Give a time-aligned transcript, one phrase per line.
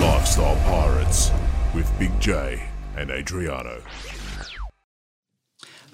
[0.00, 1.30] Lifestyle Pirates
[1.74, 3.80] with Big J and Adriano.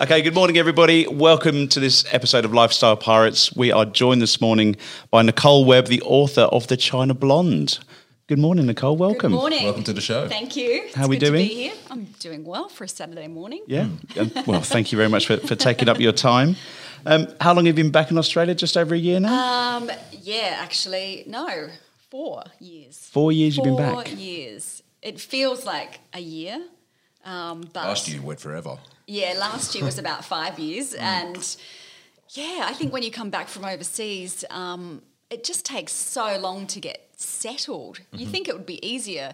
[0.01, 1.06] Okay, good morning, everybody.
[1.06, 3.54] Welcome to this episode of Lifestyle Pirates.
[3.54, 4.75] We are joined this morning
[5.12, 7.79] by Nicole Webb, the author of The China Blonde.
[8.27, 8.96] Good morning, Nicole.
[8.96, 9.30] Welcome.
[9.30, 9.64] Good morning.
[9.64, 10.27] Welcome to the show.
[10.27, 10.82] Thank you.
[10.86, 11.48] It's are we good doing?
[11.48, 11.75] To be here.
[11.91, 13.62] I'm doing well for a Saturday morning.
[13.68, 13.86] Yeah.
[14.18, 16.57] Um, well, thank you very much for, for taking up your time.
[17.07, 18.55] Um, how long have you been back in Australia?
[18.55, 19.77] Just over a year now?
[19.77, 21.69] Um, yeah, actually, no,
[22.11, 22.97] four years.
[23.12, 23.92] Four years you've been back?
[23.92, 24.19] Four back.
[24.19, 24.83] years.
[25.02, 26.62] It feels like a year.
[27.25, 28.78] Um, but Last year went forever.
[29.06, 30.59] Yeah, last year was about five Mm.
[30.69, 31.56] years, and
[32.30, 36.66] yeah, I think when you come back from overseas, um, it just takes so long
[36.69, 37.98] to get settled.
[37.98, 38.16] Mm-hmm.
[38.19, 39.33] You think it would be easier,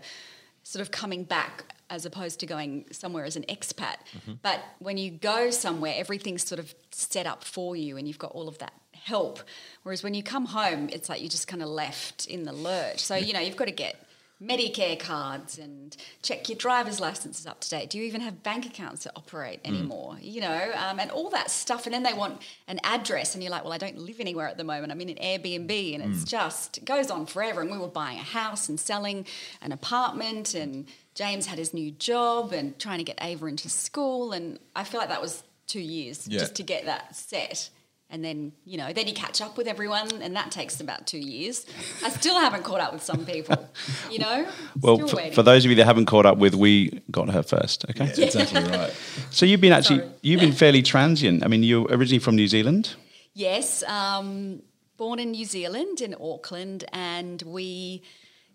[0.62, 4.32] sort of coming back as opposed to going somewhere as an expat, Mm-hmm.
[4.42, 8.32] but when you go somewhere, everything's sort of set up for you, and you've got
[8.32, 9.40] all of that help.
[9.82, 13.00] Whereas when you come home, it's like you're just kind of left in the lurch.
[13.00, 13.96] So you know you've got to get
[14.42, 17.90] Medicare cards and check your driver's license is up to date.
[17.90, 20.16] Do you even have bank accounts that operate anymore?
[20.20, 21.84] You know, um, and all that stuff.
[21.86, 24.56] And then they want an address, and you're like, well, I don't live anywhere at
[24.56, 24.92] the moment.
[24.92, 27.60] I'm in an Airbnb, and it's just it goes on forever.
[27.60, 29.26] And we were buying a house and selling
[29.60, 30.86] an apartment, and
[31.20, 35.00] James had his new job and trying to get Ava into school, and I feel
[35.00, 36.38] like that was two years Yeah.
[36.40, 37.68] just to get that set.
[38.12, 41.18] And then, you know, then you catch up with everyone, and that takes about two
[41.34, 41.66] years.
[42.02, 43.68] I still haven't caught up with some people,
[44.10, 44.48] you know?
[44.80, 47.42] Well, Still for, for those of you that haven't caught up with, we got her
[47.42, 47.84] first.
[47.90, 48.10] Okay.
[48.16, 48.92] Yeah, exactly right.
[49.30, 50.10] So you've been actually Sorry.
[50.22, 51.44] you've been fairly transient.
[51.44, 52.94] I mean, you're originally from New Zealand.
[53.34, 54.62] Yes, um,
[54.96, 58.02] born in New Zealand, in Auckland, and we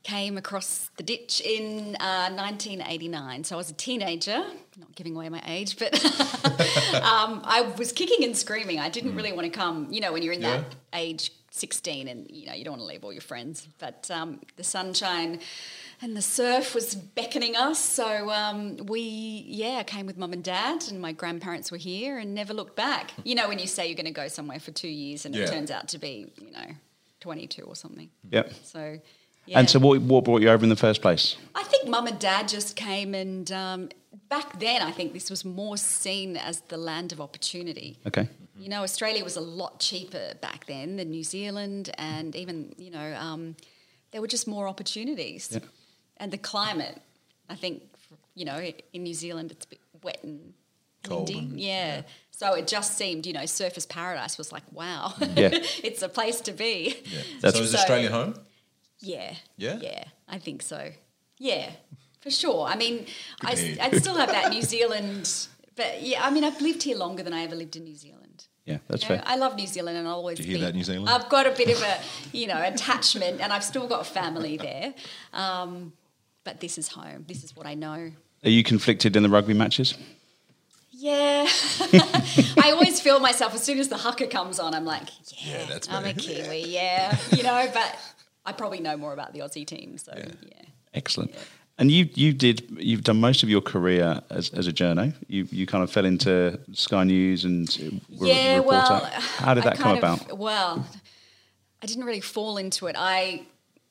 [0.06, 3.44] came across the ditch in uh, 1989.
[3.44, 4.46] So I was a teenager,
[4.78, 5.94] not giving away my age, but
[7.02, 8.80] um, I was kicking and screaming.
[8.80, 12.30] I didn't really want to come, you know, when you're in that age, 16, and,
[12.30, 13.68] you know, you don't want to leave all your friends.
[13.80, 15.40] But um, the sunshine
[16.04, 17.80] and the surf was beckoning us.
[17.80, 19.02] So um, we,
[19.48, 23.12] yeah, came with mum and dad, and my grandparents were here and never looked back.
[23.24, 25.46] You know, when you say you're going to go somewhere for two years and Yeah.
[25.46, 26.76] it turns out to be, you know,
[27.22, 28.10] 22 or something.
[28.30, 28.54] Yep.
[28.64, 29.00] So,
[29.46, 29.60] yeah.
[29.60, 31.36] And so, what, what brought you over in the first place?
[31.54, 33.90] I think mum and dad just came, and um,
[34.30, 37.98] back then, I think this was more seen as the land of opportunity.
[38.08, 38.28] Okay.
[38.58, 42.90] You know, Australia was a lot cheaper back then than New Zealand, and even, you
[42.92, 43.56] know, um,
[44.12, 45.50] there were just more opportunities.
[45.52, 45.60] Yeah.
[46.18, 47.02] And the climate,
[47.50, 47.84] I think,
[48.34, 48.58] you know,
[48.94, 50.54] in New Zealand, it's a bit wet and
[51.04, 51.40] Cold windy.
[51.52, 52.02] and- yeah.
[52.32, 55.50] So it just seemed, you know, Surfers Paradise was like, wow, Yeah.
[55.84, 56.96] it's a place to be.
[57.06, 57.22] Yeah.
[57.42, 58.36] That's- so is So- Australia home?
[59.06, 59.36] Yeah.
[59.58, 59.78] Yeah?
[59.82, 60.92] Yeah, I think so.
[61.38, 61.70] Yeah,
[62.22, 62.66] for sure.
[62.68, 63.06] I mean,
[63.44, 67.22] I, I'd still have that New Zealand, but yeah, I mean, I've lived here longer
[67.24, 68.46] than I ever lived in New Zealand.
[68.66, 69.24] Yeah, that's You know, fair.
[69.28, 71.08] I love New Zealand and I'll always Do you hear be- that, New Zealand?
[71.10, 72.00] I've got a bit of a,
[72.36, 74.96] you know, attachment and I've still got family there.
[75.34, 75.94] Um,
[76.44, 77.26] but this is home.
[77.28, 78.12] This is what I know.
[78.44, 79.94] Are you conflicted in the rugby matches?
[80.92, 81.46] Yeah.
[82.64, 85.10] I always feel myself as soon as the haka comes on, I'm like,
[85.46, 86.14] yeah, Yeah, that's I'm a.
[86.24, 87.16] Kiwi, yeah.
[87.36, 88.00] You know, but
[88.46, 90.62] I probably know more about the Aussie team, so yeah.
[90.94, 91.34] Excellent.
[91.78, 95.14] And you you did you've done most of your career as, as a journo.
[95.28, 98.78] You you kind of fell into Sky News and were a yeah, reporter.
[98.88, 99.06] well,
[99.38, 100.38] How did that come of- about?
[100.38, 100.88] Well,
[101.82, 102.96] I didn't really fall into it.
[102.98, 103.44] I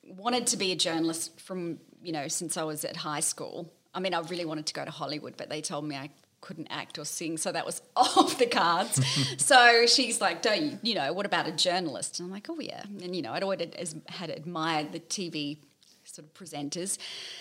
[0.03, 3.71] wanted to be a journalist from you know since I was at high school.
[3.93, 6.09] I mean, I really wanted to go to Hollywood, but they told me I
[6.45, 9.01] couldn't act or sing, so that was off the cards.
[9.43, 11.11] so she's like, "Don't you, you know?
[11.11, 14.29] What about a journalist?" And I'm like, "Oh yeah." And you know, I'd always had
[14.29, 15.57] admired the TV
[16.03, 16.99] sort of presenters.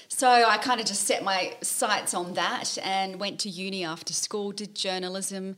[0.08, 4.14] So I kind of just set my sights on that and went to uni after
[4.14, 5.56] school, did journalism,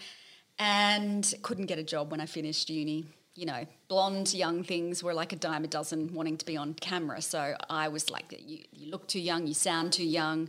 [0.58, 3.06] and couldn't get a job when I finished uni.
[3.36, 6.74] You know, blonde young things were like a dime a dozen wanting to be on
[6.74, 7.22] camera.
[7.22, 10.48] So I was like, you, you look too young, you sound too young.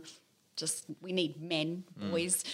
[0.58, 2.44] Just we need men, boys.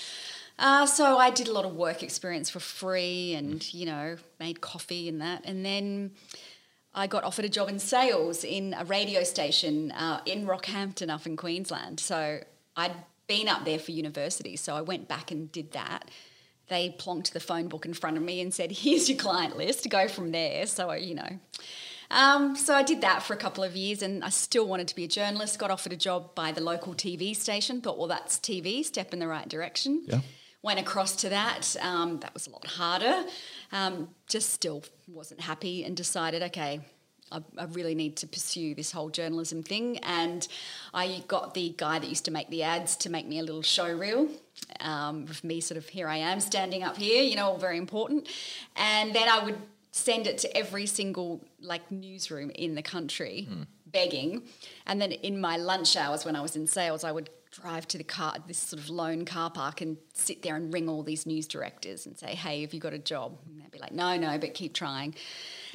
[0.57, 4.61] Uh, so I did a lot of work experience for free, and you know, made
[4.61, 6.13] coffee and that, and then.
[6.97, 11.27] I got offered a job in sales in a radio station uh, in Rockhampton up
[11.27, 11.99] in Queensland.
[11.99, 12.39] So
[12.77, 12.95] I'd
[13.27, 14.55] been up there for university.
[14.57, 16.09] So I went back and did that.
[16.69, 19.89] They plonked the phone book in front of me and said, here's your client list,
[19.91, 20.67] go from there.
[20.67, 21.39] So, you know.
[22.11, 24.95] Um, so I did that for a couple of years and I still wanted to
[24.97, 25.59] be a journalist.
[25.59, 27.81] Got offered a job by the local TV station.
[27.81, 30.21] Thought, well, that's TV, step in the right direction Yeah.
[30.63, 31.77] went across to that.
[31.81, 33.25] Um, that was a lot harder.
[33.73, 36.81] Um, just still wasn't happy and decided, okay,
[37.33, 39.99] I, I really need to pursue this whole journalism thing.
[39.99, 40.47] And
[40.93, 43.63] I got the guy that used to make the ads to make me a little
[43.63, 44.29] show reel.
[44.81, 47.77] Um, of me sort of here I am standing up here, you know, all very
[47.79, 48.29] important.
[48.77, 49.59] And then I would
[49.91, 53.63] send it to every single like newsroom in the country, hmm.
[53.87, 54.43] begging.
[54.87, 57.99] And then in my lunch hours when I was in sales, I would drive to
[57.99, 61.25] the car, this sort of lone car park, and sit there and ring all these
[61.25, 64.17] news directors and say, "Hey, have you got a job?" And they'd be like, "No,
[64.17, 65.15] no, but keep trying."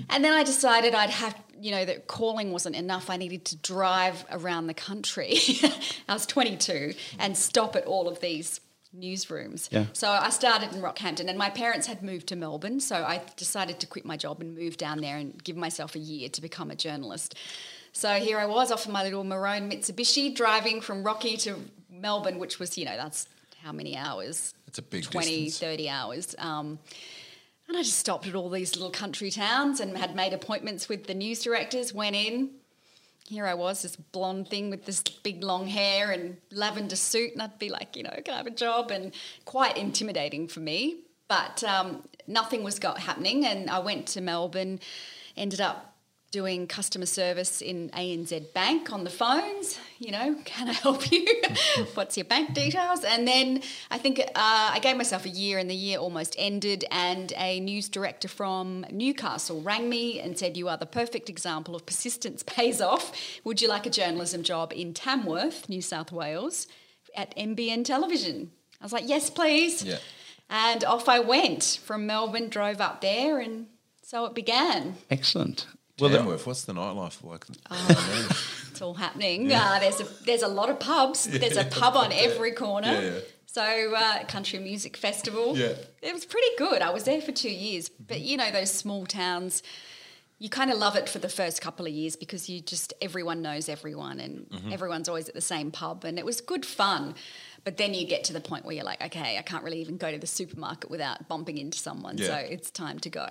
[0.10, 3.10] And then I decided I'd have, you know, that calling wasn't enough.
[3.10, 5.38] I needed to drive around the country.
[6.10, 8.60] I was 22 and stop at all of these
[8.98, 9.72] newsrooms.
[9.72, 9.86] Yeah.
[9.94, 12.80] So I started in Rockhampton, and my parents had moved to Melbourne.
[12.80, 16.00] So I decided to quit my job and move down there and give myself a
[16.00, 17.36] year to become a journalist.
[17.92, 21.58] So here I was off in my little maroon Mitsubishi, driving from Rocky to
[21.92, 23.28] Melbourne, which was, you know, that's
[23.64, 24.54] how many hours?
[24.68, 25.60] It's a big 20, distance.
[25.60, 26.36] 30 hours.
[26.38, 26.80] Um,
[27.68, 31.06] and I just stopped at all these little country towns and had made appointments with
[31.06, 32.52] the news directors, went in.
[33.30, 37.44] Here I was, this blonde thing with this big long hair and lavender suit, and
[37.44, 38.90] I'd be like, you know, can I have a job?
[38.90, 39.12] And
[39.46, 41.02] quite intimidating for me.
[41.28, 44.80] But um, nothing was got happening, and I went to Melbourne,
[45.38, 45.94] ended up
[46.32, 49.78] doing customer service in ANZ Bank on the phones.
[50.00, 51.28] You know, can I help you?
[51.94, 53.04] What's your bank details?
[53.04, 53.62] And then
[53.92, 56.86] I think uh, I gave myself a year, and the year almost ended.
[56.90, 61.76] And a news director from Newcastle rang me and said, "You are the perfect example
[61.76, 63.12] of persistence pays off.
[63.44, 66.68] Would you like a journalism job in Tamworth, New South Wales,
[67.16, 69.98] at NBN Television?" I was like, "Yes, please." Yeah.
[70.50, 73.68] And off I went from Melbourne, drove up there, and
[74.02, 74.96] so it began.
[75.12, 75.68] Excellent.
[76.00, 77.46] Well, Well, Tamworth, what's the nightlife like?
[78.72, 79.52] It's all happening.
[79.52, 81.26] Uh, there's a there's a lot of pubs.
[81.26, 82.88] There's a pub on every corner.
[82.94, 83.20] Yeah, yeah.
[83.46, 85.58] So uh, country music festival.
[85.58, 85.74] Yeah.
[86.02, 86.82] it was pretty good.
[86.82, 87.90] I was there for two years.
[87.90, 89.64] But you know those small towns,
[90.38, 93.42] you kind of love it for the first couple of years because you just everyone
[93.42, 94.72] knows everyone and Mm-hmm.
[94.72, 97.16] everyone's always at the same pub and it was good fun.
[97.66, 99.98] But then you get to the point where you're like, okay, I can't really even
[99.98, 102.18] go to the supermarket without bumping into someone.
[102.18, 103.28] So it's time to go.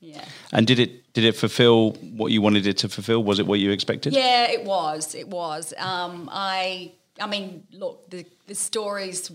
[0.00, 0.24] Yeah.
[0.52, 3.22] and did it did it fulfill what you wanted it to fulfill?
[3.22, 4.14] Was it what you expected?
[4.14, 5.14] Yeah, it was.
[5.14, 5.74] It was.
[5.78, 6.92] Um, I.
[7.20, 9.30] I mean, look, the the stories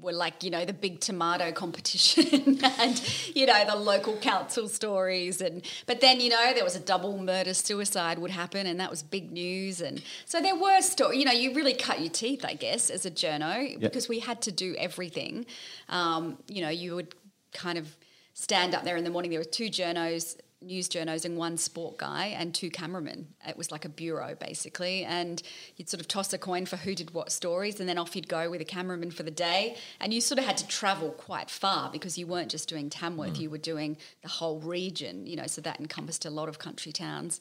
[0.00, 5.40] were like you know the big tomato competition and you know the local council stories
[5.40, 8.90] and but then you know there was a double murder suicide would happen and that
[8.90, 12.44] was big news and so there were stories you know you really cut your teeth
[12.44, 15.46] I guess as a journo because we had to do everything
[15.88, 17.14] um, you know you would
[17.52, 17.96] kind of
[18.38, 21.98] stand up there in the morning there were two journos news journos and one sport
[21.98, 23.28] guy and two cameramen.
[23.46, 25.40] It was like a bureau basically, and
[25.76, 28.28] you'd sort of toss a coin for who did what stories, and then off you'd
[28.28, 29.76] go with a cameraman for the day.
[30.00, 33.34] And you sort of had to travel quite far because you weren't just doing Tamworth;
[33.34, 33.40] mm.
[33.40, 35.28] you were doing the whole region.
[35.28, 37.38] You know, so that encompassed a lot of country towns.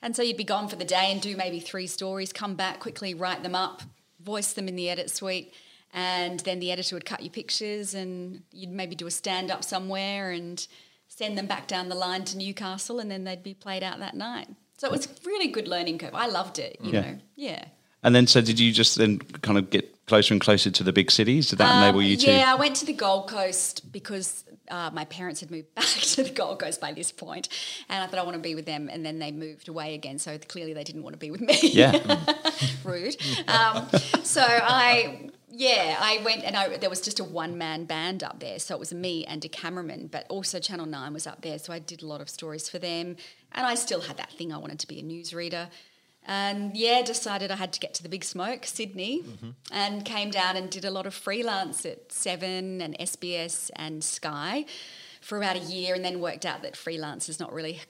[0.00, 2.78] And so you'd be gone for the day and do maybe three stories, come back
[2.78, 3.82] quickly, write them up,
[4.20, 5.52] voice them in the edit suite,
[5.94, 9.64] and then the editor would cut your pictures and you'd maybe do a stand up
[9.64, 10.66] somewhere and
[11.08, 14.14] send them back down the line to Newcastle and then they'd be played out that
[14.14, 14.48] night.
[14.76, 16.14] So it was really good learning curve.
[16.14, 17.00] I loved it, you Yeah.
[17.00, 17.18] know.
[17.36, 17.64] Yeah.
[18.02, 20.92] And then, so did you just then kind of get closer and closer to the
[20.92, 21.48] big cities?
[21.48, 22.30] Did that Um, enable you to?
[22.30, 26.22] Yeah, I went to the Gold Coast because uh, my parents had moved back to
[26.24, 27.48] the Gold Coast by this point,
[27.88, 30.18] and I thought I want to be with them, and then they moved away again.
[30.18, 31.56] So clearly they didn't want to be with me.
[31.62, 31.92] Yeah.
[32.84, 33.16] rude.
[33.48, 33.88] Um,
[34.22, 38.40] so I, yeah, I went and I, there was just a one man band up
[38.40, 38.58] there.
[38.58, 41.58] So it was me and a cameraman, but also Channel 9 was up there.
[41.58, 43.16] So I did a lot of stories for them.
[43.52, 45.68] And I still had that thing I wanted to be a newsreader.
[46.26, 49.50] And yeah, decided I had to get to the big smoke, Sydney, mm-hmm.
[49.70, 54.64] and came down and did a lot of freelance at Seven and SBS and Sky
[55.20, 57.80] for about a year, and then worked out that freelance is not really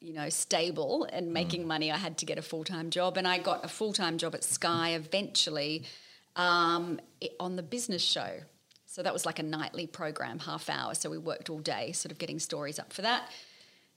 [0.00, 1.32] you know, stable and mm.
[1.32, 3.16] making money, I had to get a full time job.
[3.16, 5.84] And I got a full time job at Sky eventually
[6.36, 7.00] um,
[7.38, 8.40] on the business show.
[8.86, 10.94] So that was like a nightly program, half hour.
[10.94, 13.30] So we worked all day, sort of getting stories up for that.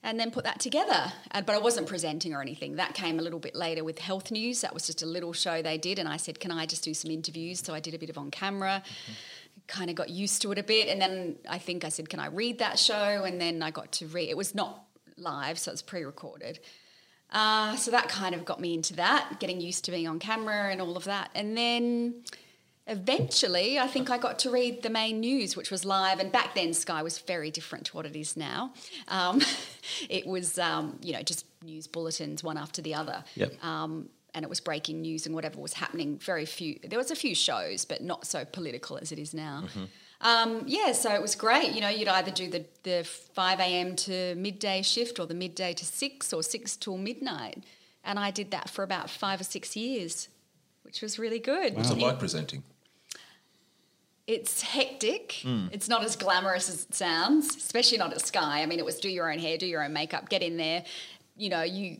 [0.02, 1.12] And then put that together.
[1.32, 2.76] And, but I wasn't presenting or anything.
[2.76, 4.60] That came a little bit later with Health News.
[4.60, 5.98] That was just a little show they did.
[5.98, 7.60] And I said, Can I just do some interviews?
[7.60, 8.82] So I did a bit of on camera
[9.66, 12.20] kind of got used to it a bit and then i think i said can
[12.20, 14.84] i read that show and then i got to read it was not
[15.16, 16.60] live so it's pre-recorded
[17.36, 20.70] uh, so that kind of got me into that getting used to being on camera
[20.72, 22.14] and all of that and then
[22.88, 26.54] eventually i think i got to read the main news which was live and back
[26.54, 28.72] then sky was very different to what it is now
[29.08, 29.40] um,
[30.08, 33.64] it was um, you know just news bulletins one after the other Yep.
[33.64, 36.18] um, and it was breaking news and whatever was happening.
[36.18, 36.78] Very few.
[36.84, 39.64] There was a few shows, but not so political as it is now.
[40.20, 41.72] Um, yeah, so it was great.
[41.72, 43.96] You know, you'd either do the the five a.m.
[43.96, 47.64] to midday shift, or the midday to six, or six till midnight,
[48.02, 50.28] and I did that for about five or six years,
[50.82, 51.74] which was really good.
[51.74, 52.62] What's it like presenting?
[54.26, 55.40] It's hectic.
[55.42, 55.68] Hmm.
[55.70, 58.62] It's not as glamorous as it sounds, especially not at Sky.
[58.62, 60.84] I mean, it was do your own hair, do your own makeup, get in there.
[61.36, 61.98] You know, you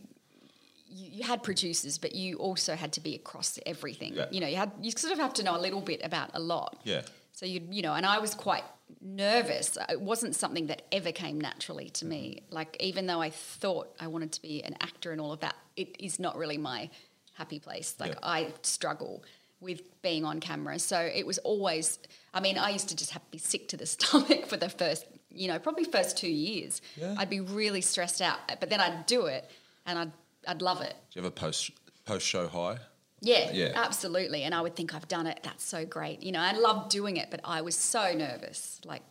[0.89, 4.15] you, you had producers, but you also had to be across everything.
[4.15, 4.27] Yeah.
[4.31, 6.41] You know, you had you sort of have to know a little bit about a
[6.41, 6.79] lot.
[6.83, 7.03] Yeah.
[7.37, 8.65] So you you know, and I was quite
[9.03, 9.77] nervous.
[9.91, 12.41] It wasn't something that ever came naturally to me.
[12.47, 12.55] Mm-hmm.
[12.55, 15.55] Like even though I thought I wanted to be an actor and all of that,
[15.77, 16.89] it is not really my
[17.35, 17.95] happy place.
[18.01, 18.19] Like Yeah.
[18.23, 19.23] I struggle
[19.61, 20.79] with being on camera.
[20.79, 21.99] So it was always
[22.33, 24.71] I mean, I used to just have to be sick to the stomach for the
[24.71, 26.81] first, you know, probably first 2 years.
[26.97, 27.17] Yeah.
[27.19, 29.45] I'd be really stressed out, but then I'd do it
[29.85, 30.13] and I'd
[30.49, 30.95] I'd love it.
[31.13, 31.71] Do you have a post
[32.07, 32.79] post show high?
[33.21, 33.73] Yeah, Yeah.
[33.75, 34.43] absolutely.
[34.43, 35.41] And I would think I've done it.
[35.43, 36.23] That's so great.
[36.23, 39.03] You know, I love doing it, but I was so nervous, like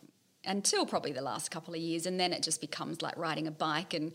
[0.44, 3.50] until probably the last couple of years, and then it just becomes like riding a
[3.50, 4.12] bike, and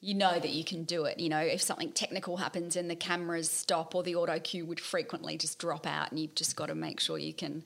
[0.00, 1.18] you know that you can do it.
[1.18, 4.78] You know, if something technical happens and the cameras stop or the auto cue would
[4.78, 7.64] frequently just drop out, and you've just got to make sure you can.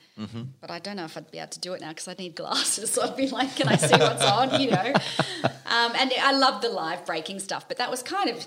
[0.60, 2.36] But I don't know if I'd be able to do it now because I need
[2.36, 2.90] glasses.
[2.94, 4.60] So I'd be like, can I see what's on?
[4.60, 4.92] You know,
[5.44, 8.46] um, and I love the live breaking stuff, but that was kind of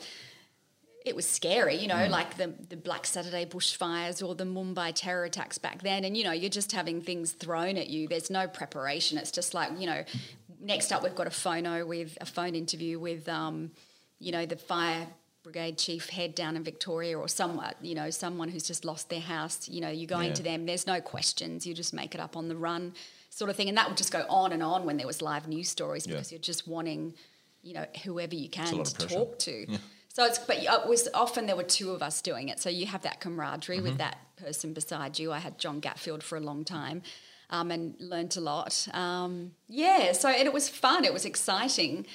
[1.05, 2.09] it was scary, you know, Mm.
[2.09, 6.03] like the, the Black Saturday bushfires or the Mumbai terror attacks back then.
[6.03, 8.07] And, you know, you're just having things thrown at you.
[8.07, 9.17] There's no preparation.
[9.19, 10.03] It's just like, you know,
[10.59, 13.71] next up we've got a phono with a phone interview with, um,
[14.19, 15.05] you know, the fire
[15.43, 19.19] brigade chief head down in Victoria or someone, you know, someone who's just lost their
[19.19, 19.69] house.
[19.69, 20.33] You know, you're going Yeah.
[20.35, 20.65] to them.
[20.65, 21.67] There's no questions.
[21.67, 22.95] You just make it up on the run
[23.29, 23.69] sort of thing.
[23.69, 26.13] And that would just go on and on when there was live news stories Yeah.
[26.15, 27.13] because you're just wanting,
[27.62, 29.07] you know, whoever you can to pressure.
[29.15, 29.67] talk to.
[30.15, 32.86] So it's but it was often there were two of us doing it, so you
[32.86, 33.84] have that camaraderie Mm-hmm.
[33.88, 35.34] with that person beside you.
[35.34, 37.01] I had John Gatfield for a long time,
[37.50, 38.88] um, and learnt a lot.
[38.93, 41.03] Um, yeah, so and it was fun.
[41.03, 42.05] It was exciting.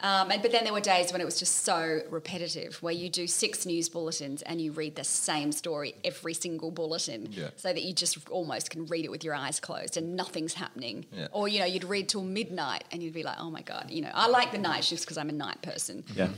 [0.00, 3.08] Um, and but then there were days when it was just so repetitive, where you
[3.08, 7.50] do six news bulletins and you read the same story every single bulletin, Yeah.
[7.54, 11.06] so that you just almost can read it with your eyes closed and nothing's happening.
[11.12, 11.28] Yeah.
[11.30, 14.02] Or you know you'd read till midnight and you'd be like, oh my god, you
[14.02, 16.02] know I like the night shifts because I'm a night person.
[16.16, 16.30] Yeah.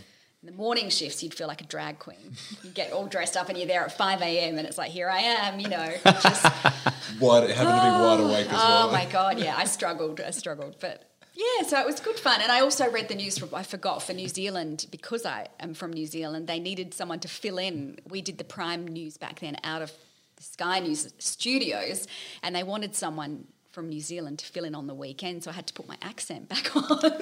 [0.47, 2.37] The morning shifts, you'd feel like a drag queen.
[2.63, 4.59] You get all dressed up and you're there at 5 a.m.
[4.59, 5.93] and it's like, here I am, you know.
[6.05, 6.45] Just,
[7.21, 8.89] Wide, having to be wide awake as oh, well.
[8.89, 10.21] oh my God, yeah, I struggled.
[10.21, 10.77] I struggled.
[10.79, 11.03] But
[11.35, 12.41] yeah, so it was good fun.
[12.41, 15.75] And I also read the news, from, I forgot, for New Zealand, because I am
[15.75, 17.99] from New Zealand, they needed someone to fill in.
[18.09, 19.91] We did the prime news back then out of
[20.37, 22.07] the Sky News studios,
[22.45, 25.45] and they wanted someone from New Zealand to fill in on the weekend.
[25.45, 27.13] So I had to put my accent back on.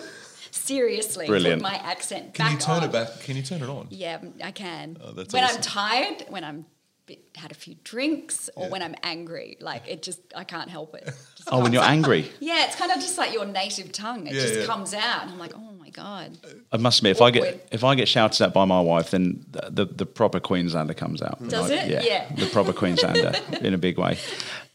[0.54, 1.62] Seriously, Brilliant.
[1.62, 2.84] put my accent Can back you turn on.
[2.84, 3.20] it back?
[3.20, 3.88] Can you turn it on?
[3.90, 4.96] Yeah, I can.
[5.02, 6.64] Oh, that's when I'm tired, when I'm
[7.06, 8.70] bit, had a few drinks, or Yeah.
[8.70, 11.04] when I'm angry, like it just I can't help it.
[11.36, 11.90] Just Oh, when you're out.
[11.90, 12.30] angry.
[12.40, 14.26] Yeah, it's kind of just like your native tongue.
[14.26, 14.64] It Yeah, just yeah.
[14.66, 16.38] comes out, and I'm like, oh my god.
[16.72, 17.42] I must admit, if I Awkward.
[17.42, 20.94] get if I get shouted at by my wife, then the the, the proper Queenslander
[20.94, 21.46] comes out.
[21.48, 22.04] Does Like, it?
[22.04, 22.32] Yeah.
[22.34, 24.18] the proper Queenslander in a big way.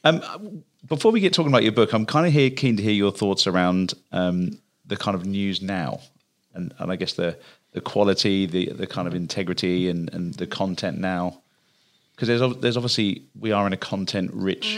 [0.04, 2.92] Um, before we get talking about your book, I'm kind of here keen to hear
[2.94, 4.60] your thoughts around um,
[4.90, 6.02] the kind of news now,
[6.54, 7.38] and, and I guess the
[7.72, 11.42] the quality, the the kind of integrity, and, and the content now.
[12.16, 14.76] Because there's there's obviously we are in a content rich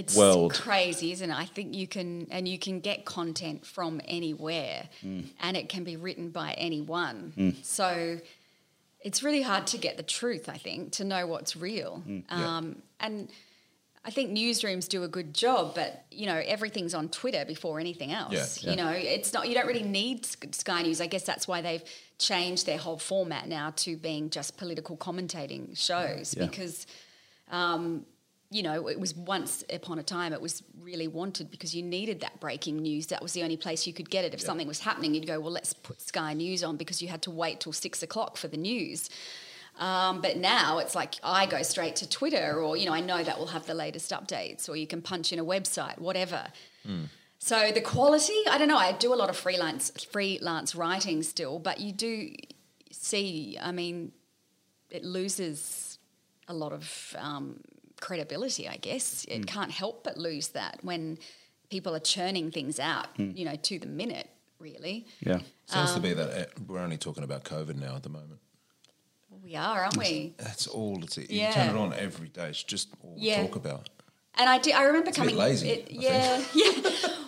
[0.00, 0.54] It's world.
[0.54, 1.36] crazy, isn't it?
[1.36, 5.24] I think you can and you can get content from anywhere, Mm.
[5.40, 7.56] and it can be written by anyone.
[7.62, 8.20] So
[9.00, 10.48] it's really hard to get the truth.
[10.48, 13.28] I think to know what's real, Mm, um, and
[14.04, 15.74] I think newsrooms do a good job.
[15.74, 18.62] But you know, everything's on Twitter before anything else.
[18.62, 18.70] Yeah.
[18.70, 19.48] You know, it's not.
[19.48, 21.00] You don't really need Sky News.
[21.00, 21.82] I guess that's why they've
[22.18, 26.46] changed their whole format now to being just political commentating shows Yeah.
[26.46, 26.86] because
[27.50, 28.06] um,
[28.50, 32.20] you know, it was once upon a time it was really wanted because you needed
[32.20, 33.06] that breaking news.
[33.08, 34.32] That was the only place you could get it.
[34.32, 37.20] If something was happening, you'd go, well, let's put Sky News on because you had
[37.22, 39.10] to wait till six o'clock for the news.
[39.78, 43.22] Um, but now it's like I go straight to Twitter, or you know, I know
[43.24, 46.46] that will have the latest updates, or you can punch in a website, whatever.
[47.38, 48.78] So the quality, I don't know.
[48.78, 52.30] I do a lot of freelance freelance writing still, but you do
[52.90, 53.58] see.
[53.60, 54.12] I mean,
[54.90, 55.98] it loses
[56.48, 57.60] a lot of um,
[58.00, 58.68] credibility.
[58.68, 61.18] I guess it can't help but lose that when
[61.68, 64.28] people are churning things out, you know, to the minute.
[64.60, 65.40] Really, Yeah.
[65.66, 68.40] Seems Um, to be that uh, we're only talking about COVID now at the moment.
[69.44, 70.34] We are, aren't we?
[70.38, 71.16] That's all it's.
[71.18, 71.52] You Yeah.
[71.52, 72.48] turn it on every day.
[72.48, 73.42] It's just all Yeah.
[73.42, 73.90] we talk about.
[74.36, 74.70] And I do.
[74.72, 75.36] I remember bit coming.
[75.36, 76.72] lazy, it- yeah, yeah.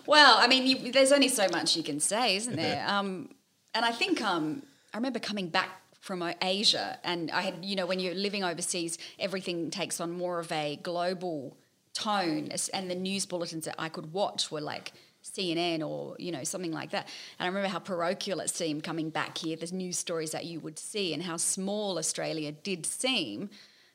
[0.06, 2.84] Well, I mean, you, there's only so much you can say, isn't there?
[2.88, 3.30] Um,
[3.74, 5.68] and I think um, I remember coming back
[6.00, 10.10] from uh, Asia, and I had, you know, when you're living overseas, everything takes on
[10.12, 11.56] more of a global
[11.92, 14.92] tone, and the news bulletins that I could watch were like.
[15.36, 17.06] CNN or you know something like that,
[17.38, 19.56] and I remember how parochial it seemed coming back here.
[19.56, 23.50] The news stories that you would see, and how small Australia did seem,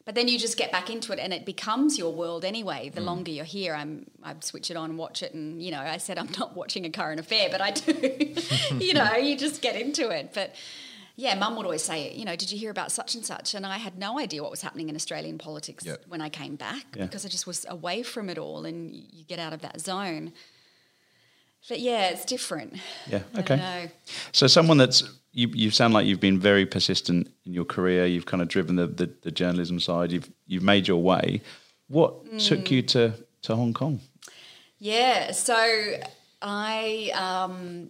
[0.05, 2.89] but then you just get back into it and it becomes your world anyway.
[2.89, 3.05] The mm.
[3.05, 5.98] longer you're here, I'm I switch it on and watch it, and you know I
[5.98, 8.36] said I'm not watching a current affair, but I do.
[8.77, 10.55] you know, you just get into it, but.
[11.17, 13.53] Yeah, Mum would always say, you know, did you hear about such and such?
[13.53, 16.05] And I had no idea what was happening in Australian politics Yep.
[16.07, 17.05] when I came back Yeah.
[17.05, 20.31] because I just was away from it all, and you get out of that zone.
[21.69, 22.75] But yeah, it's different.
[23.07, 23.21] Yeah.
[23.37, 23.91] Okay.
[24.31, 25.03] So someone that's
[25.33, 28.05] you, you sound like you've been very persistent in your career.
[28.05, 30.11] You've kind of driven the, the, the journalism side.
[30.11, 31.41] You've you've made your way.
[31.87, 32.47] What Mm.
[32.47, 33.13] took you to,
[33.43, 33.99] to Hong Kong?
[34.79, 35.95] Yeah, so
[36.41, 37.89] I um,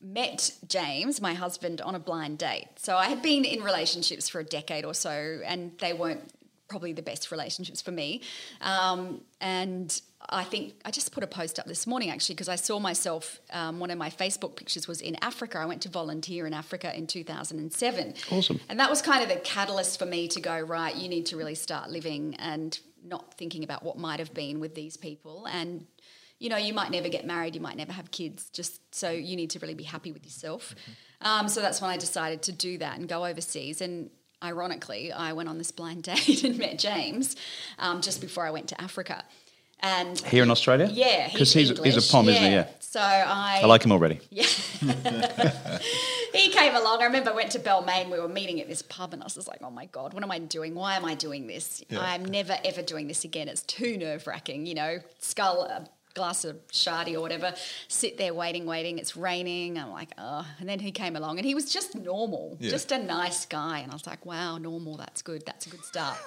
[0.00, 2.68] met James, my husband, on a blind date.
[2.76, 6.30] So I had been in relationships for a decade or so, and they weren't
[6.70, 8.22] probably the best relationships for me.
[8.62, 12.54] Um, and I think I just put a post up this morning actually because I
[12.56, 13.40] saw myself.
[13.52, 15.58] Um, one of my Facebook pictures was in Africa.
[15.58, 18.14] I went to volunteer in Africa in 2007.
[18.30, 18.60] Awesome.
[18.68, 21.36] And that was kind of the catalyst for me to go, right, you need to
[21.36, 25.46] really start living and not thinking about what might have been with these people.
[25.50, 25.86] And,
[26.38, 29.36] you know, you might never get married, you might never have kids, just so you
[29.36, 30.74] need to really be happy with yourself.
[31.22, 33.80] Um, so that's when I decided to do that and go overseas.
[33.80, 34.10] And
[34.42, 37.36] ironically, I went on this blind date and met James
[37.78, 39.24] um, just before I went to Africa.
[39.82, 40.90] And Here in Australia?
[40.92, 41.94] yeah, Because he's, English.
[41.94, 42.50] he's a Pom, isn't he?
[42.50, 42.68] Yeah.
[42.80, 44.20] So I, I like him already.
[44.30, 44.44] yeah.
[46.34, 47.00] he came along.
[47.00, 48.10] I remember I went to Balmain.
[48.10, 50.22] We were meeting at this pub, and I was just like, oh my God, what
[50.22, 50.74] am I doing?
[50.74, 51.82] Why am I doing this?
[51.96, 53.48] I'm never, ever doing this again.
[53.48, 55.88] It's too nerve wracking, you know, skull.
[56.14, 57.54] Glass of shardy or whatever
[57.86, 61.46] sit there waiting waiting it's raining i'm like oh and then he came along and
[61.46, 62.70] he was just normal Yeah.
[62.70, 65.84] just a nice guy and i was like wow normal that's good that's a good
[65.84, 66.18] start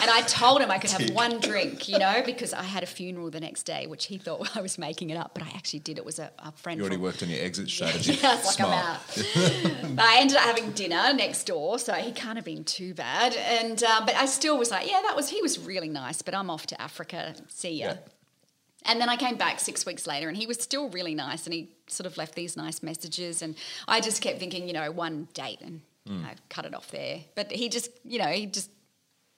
[0.00, 2.86] and i told him i could have one drink you know because i had a
[2.86, 5.80] funeral the next day which he thought i was making it up but i actually
[5.80, 8.12] did it was a, a friend You already from- worked on your exit strategy.
[8.22, 8.60] yeah, it's like.
[8.60, 9.00] I'm out.
[9.96, 13.34] but I ended up having dinner next door, so he can't have been too bad.
[13.36, 16.22] And um, but I still was like, yeah, that was he was really nice.
[16.22, 17.34] But I'm off to Africa.
[17.48, 17.86] See ya.
[17.88, 17.96] Yeah.
[18.86, 21.54] And then I came back six weeks later, and he was still really nice, and
[21.54, 23.54] he sort of left these nice messages, and
[23.86, 27.20] I just kept thinking, you know, one date, and I cut it off there.
[27.34, 28.70] But he just, you know, he just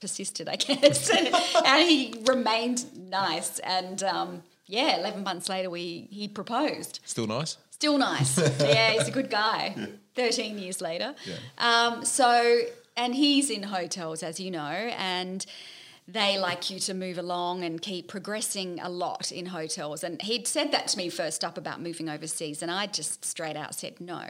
[0.00, 1.28] persisted, I guess, and,
[1.66, 3.58] and he remained nice.
[3.58, 7.00] And um, yeah, eleven months later, we he proposed.
[7.04, 7.58] Still nice.
[7.70, 8.38] Still nice.
[8.60, 9.88] yeah, he's a good guy.
[10.14, 11.14] 13 years later.
[11.58, 12.60] Um, so,
[12.96, 15.44] and he's in hotels, as you know, and
[16.12, 20.04] they like you to move along and keep progressing a lot in hotels.
[20.04, 23.56] And he'd said that to me first up about moving overseas, and I just straight
[23.56, 24.20] out said no.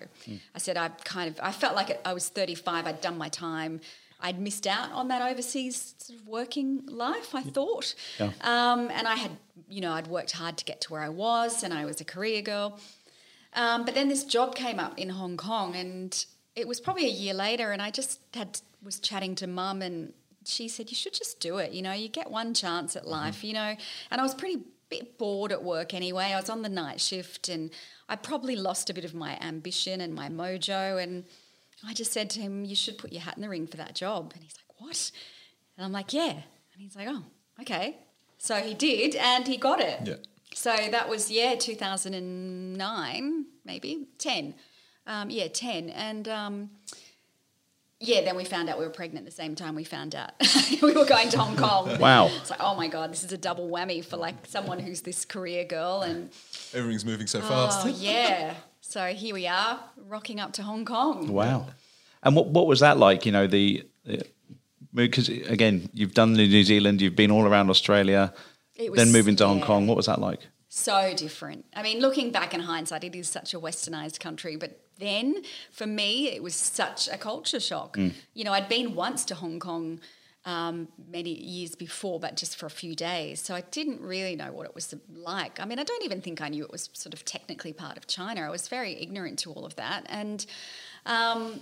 [0.55, 3.81] I said I kind of, I felt like I was 35, I'd done my time.
[4.21, 7.95] I'd missed out on that overseas sort of working life, I thought.
[8.21, 8.31] Yeah.
[8.43, 9.33] Um, and I had,
[9.69, 12.05] you know, I'd worked hard to get to where I was, and I was a
[12.05, 12.79] career girl.
[13.55, 17.13] Um, but then this job came up in Hong Kong, and it was probably a
[17.13, 20.13] year later, and I just had was chatting to mum, and
[20.45, 21.73] she said, "You should just do it.
[21.73, 23.45] You know, you get one chance at life.
[23.45, 23.77] You know."
[24.11, 26.33] And I was pretty bit bored at work anyway.
[26.33, 27.71] I was on the night shift, and
[28.09, 31.25] I probably lost a bit of my ambition and my mojo, and
[31.87, 33.95] I just said to him, "You should put your hat in the ring for that
[33.95, 35.11] job." And he's like, "What?"
[35.77, 37.25] And I'm like, "Yeah." And he's like, "Oh,
[37.61, 37.99] okay."
[38.39, 40.01] So he did, and he got it.
[40.05, 40.17] Yeah.
[40.55, 44.55] So that was yeah, 2009 maybe 10,
[45.07, 46.71] um, yeah 10, and um,
[48.03, 50.33] yeah, then we found out we were pregnant the same time we found out
[50.83, 51.99] we were going to Hong Kong.
[51.99, 52.27] Wow.
[52.41, 55.25] It's like oh my god, this is a double whammy for like someone who's this
[55.25, 56.31] career girl, and
[56.75, 57.87] Everything's moving so oh fast.
[57.97, 58.55] yeah.
[58.81, 61.29] So here we are, rocking up to Hong Kong.
[61.29, 61.67] Wow.
[62.23, 63.25] And what what was that like?
[63.27, 63.85] You know, the
[64.95, 68.35] because again, you've done the New Zealand, you've been all around Australia,
[68.77, 69.67] It was- then moving to Hong yeah.
[69.67, 69.87] Kong.
[69.87, 70.41] What was that like?
[70.75, 71.67] so different.
[71.77, 75.87] I mean, looking back in hindsight, it is such a westernized country, but then for
[75.87, 77.97] me, it was such a culture shock.
[78.35, 80.01] You know, I'd been once to Hong Kong
[80.45, 83.41] um, many years before, but just for a few days.
[83.41, 85.61] So I didn't really know what it was like.
[85.61, 88.07] I mean, I don't even think I knew it was sort of technically part of
[88.07, 88.43] China.
[88.43, 90.07] I was very ignorant to all of that.
[90.09, 90.45] And,
[91.07, 91.61] um,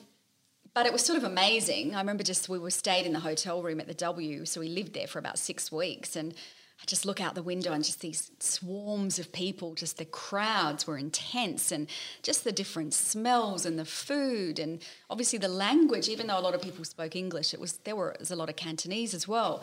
[0.72, 1.94] but it was sort of amazing.
[1.94, 4.68] I remember just we were stayed in the hotel room at the W, so we
[4.68, 6.32] lived there for about six weeks, and
[6.80, 9.74] I just look out the window and just these swarms of people.
[9.74, 11.88] Just the crowds were intense, and
[12.22, 16.08] just the different smells and the food, and obviously the language.
[16.08, 18.48] Even though a lot of people spoke English, it was there were, was a lot
[18.48, 19.62] of Cantonese as well,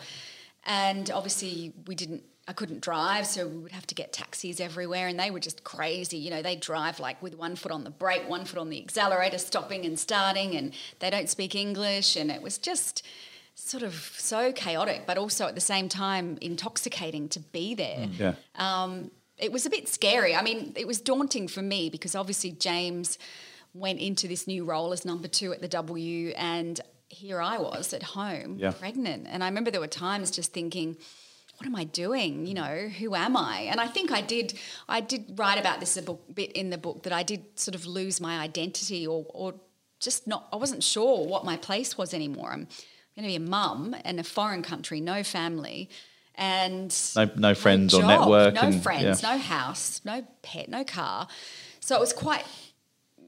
[0.64, 2.22] and obviously we didn't.
[2.46, 5.64] I couldn't drive, so we would have to get taxis everywhere, and they were just
[5.64, 6.16] crazy.
[6.16, 8.80] You know, they drive like with one foot on the brake, one foot on the
[8.80, 13.04] accelerator, stopping and starting, and they don't speak English, and it was just
[13.58, 18.08] sort of so chaotic, but also at the same time intoxicating to be there.
[18.18, 18.34] Yeah.
[18.54, 20.34] Um, it was a bit scary.
[20.34, 23.18] I mean, it was daunting for me because obviously James
[23.74, 27.92] went into this new role as number two at the W, and here I was
[27.92, 28.70] at home, Yeah.
[28.72, 29.26] pregnant.
[29.28, 30.96] And I remember there were times just thinking,
[31.58, 32.46] what am I doing?
[32.46, 33.62] You know, who am I?
[33.62, 34.54] And I think I did.
[34.88, 37.74] I did write about this a book, bit in the book that I did sort
[37.74, 39.54] of lose my identity, or, or
[40.00, 40.48] just not.
[40.52, 42.52] I wasn't sure what my place was anymore.
[42.52, 42.68] I'm
[43.18, 45.90] going to be a mum in a foreign country, no family,
[46.36, 49.32] and No- no friends or job, network no and- friends, yeah.
[49.32, 51.26] no house, no pet, no car.
[51.80, 52.44] So it was quite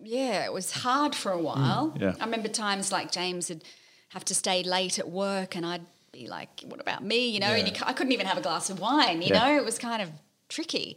[0.03, 1.93] yeah, it was hard for a while.
[1.95, 2.15] Mm, yeah.
[2.19, 3.63] I remember times like James would
[4.11, 7.49] have to stay late at work, and I'd be like, "What about me?" You know,
[7.49, 9.21] and you, I couldn't even have a glass of wine.
[9.21, 9.41] You Yeah.
[9.49, 10.09] know, it was kind of
[10.49, 10.97] tricky.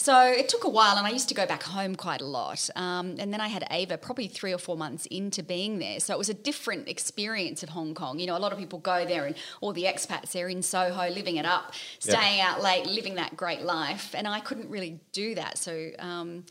[0.00, 2.70] So it took a while, and I used to go back home quite a lot.
[2.76, 5.98] Um, and then I had Ava probably three or four months into being there.
[5.98, 8.20] So it was a different experience of Hong Kong.
[8.20, 11.08] You know, a lot of people go there, and all the expats, they're in Soho,
[11.10, 12.14] living it up, Yeah.
[12.14, 14.14] staying out late, living that great life.
[14.16, 15.58] And I couldn't really do that.
[15.58, 16.44] So um,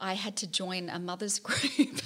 [0.00, 2.00] I had to join a mother's group.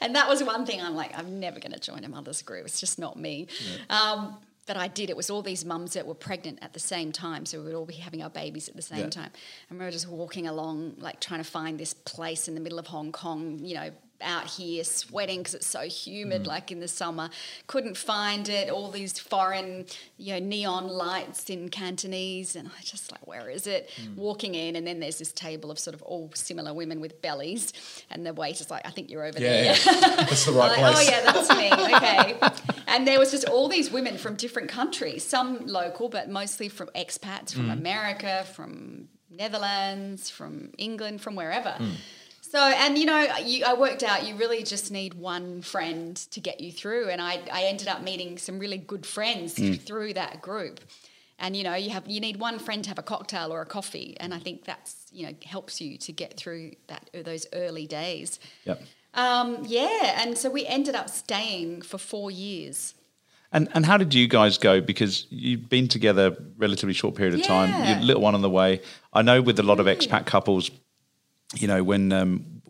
[0.00, 2.64] and that was one thing I'm like, I'm never going to join a mother's group.
[2.64, 3.48] It's just not me.
[3.90, 5.10] Um, but I did.
[5.10, 7.46] It was all these mums that were pregnant at the same time.
[7.46, 9.08] So we would all be having our babies at the same Yeah.
[9.10, 9.30] time.
[9.34, 12.86] I remember just walking along, like trying to find this place in the middle of
[12.86, 13.90] Hong Kong, you know,
[14.22, 16.46] out here sweating because it's so humid, mm.
[16.46, 17.30] like in the summer.
[17.66, 18.70] Couldn't find it.
[18.70, 22.56] All these foreign, you know, neon lights in Cantonese.
[22.56, 23.90] And I just like, where is it?
[24.00, 24.16] Mm.
[24.16, 27.72] Walking in, and then there's this table of sort of all similar women with bellies.
[28.10, 29.64] And the waiter's like, I think you're over there.
[29.64, 30.00] Yeah, yeah.
[30.16, 31.08] that's the right Like, oh, place.
[31.08, 31.70] oh yeah, that's me.
[31.92, 32.38] Okay.
[32.86, 36.88] and there was just all these women from different countries, some local, but mostly from
[36.94, 37.72] expats from mm.
[37.72, 41.74] America, from Netherlands, from England, from wherever.
[42.52, 46.38] So, and you know, you, I worked out you really just need one friend to
[46.38, 47.08] get you through.
[47.08, 49.54] And I, I ended up meeting some really good friends
[49.86, 50.80] through that group.
[51.38, 53.66] And you know, you have you need one friend to have a cocktail or a
[53.66, 57.86] coffee, and I think that's you know helps you to get through that those early
[57.86, 58.38] days.
[58.66, 58.82] Yep.
[59.14, 62.92] Um, yeah, and so we ended up staying for four years.
[63.50, 64.82] And and how did you guys go?
[64.82, 67.70] Because you've been together relatively short period of time.
[67.70, 67.94] Yeah.
[67.94, 68.82] Your little one on the way.
[69.12, 70.70] I know with a lot of expat couples,
[71.54, 72.62] you know, when um,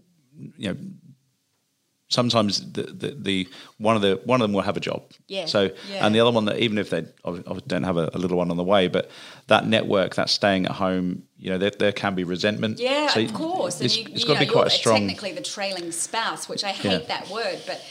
[0.57, 0.77] you know,
[2.09, 5.03] sometimes the, the the one of the one of them will have a job.
[5.29, 6.05] Yeah, So yeah.
[6.07, 8.57] and the other one that even if they don't have a, a little one on
[8.57, 9.11] the way, but
[9.47, 12.79] that network, that staying at home, you know, there, there can be resentment.
[12.79, 13.81] Yeah, So of course.
[13.81, 14.99] It's, and you, it's you got know, to be quite strong.
[14.99, 16.99] technically the trailing spouse, which I hate Yeah.
[17.09, 17.83] that word, but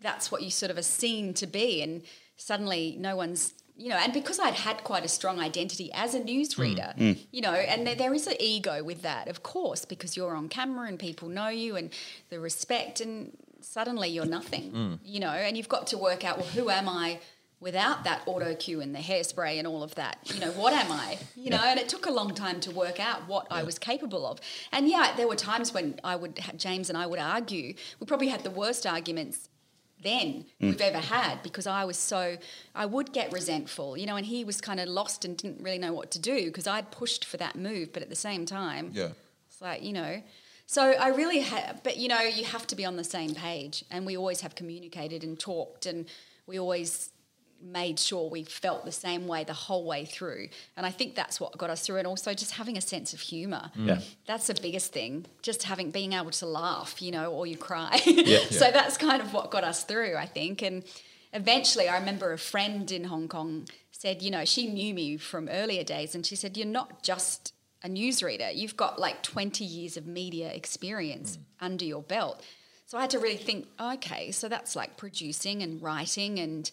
[0.00, 1.82] that's what you sort of are seen to be.
[1.82, 2.02] And
[2.36, 6.20] suddenly no one's, you know, and because I'd had quite a strong identity as a
[6.20, 7.18] newsreader, Mm.
[7.30, 10.48] you know, and there, there is an ego with that, of course, because you're on
[10.48, 11.90] camera and people know you and
[12.28, 16.46] the respect, and suddenly you're nothing, you know, and you've got to work out, well,
[16.48, 17.20] who am I?
[17.60, 20.92] Without that auto cue and the hairspray and all of that, you know, what am
[20.92, 21.18] I?
[21.34, 24.24] You know, and it took a long time to work out what I was capable
[24.30, 24.38] of.
[24.70, 27.74] And yeah, there were times when I would, James and I would argue.
[27.98, 29.48] We probably had the worst arguments
[30.02, 30.68] then hmm.
[30.68, 32.36] we've ever had because I was so
[32.74, 35.78] I would get resentful, you know, and he was kind of lost and didn't really
[35.78, 38.92] know what to do because I'd pushed for that move, but at the same time,
[38.94, 39.10] Yeah.
[39.48, 40.22] it's like you know.
[40.66, 43.84] So I really had, but you know, you have to be on the same page,
[43.90, 46.06] and we always have communicated and talked, and
[46.46, 47.10] we always
[47.62, 50.48] made sure we felt the same way the whole way through.
[50.76, 53.20] And I think that's what got us through, and also just having a sense of
[53.20, 53.70] humour.
[53.76, 53.86] Mm.
[53.88, 54.00] Yeah.
[54.26, 55.26] That's the biggest thing.
[55.42, 58.00] Just having being able to laugh, you know, or you cry.
[58.28, 58.40] Yeah.
[58.50, 60.60] so that's kind of what got us through, I think.
[60.60, 60.82] And
[61.32, 65.48] eventually, I remember a friend in Hong Kong said, you know, she knew me from
[65.48, 68.54] earlier days, and she said, "You're not just a newsreader.
[68.54, 71.42] You've got like 20 years of media experience mm.
[71.60, 72.42] under your belt."
[72.88, 76.70] So I had to really think, oh, okay, so that's like producing and writing and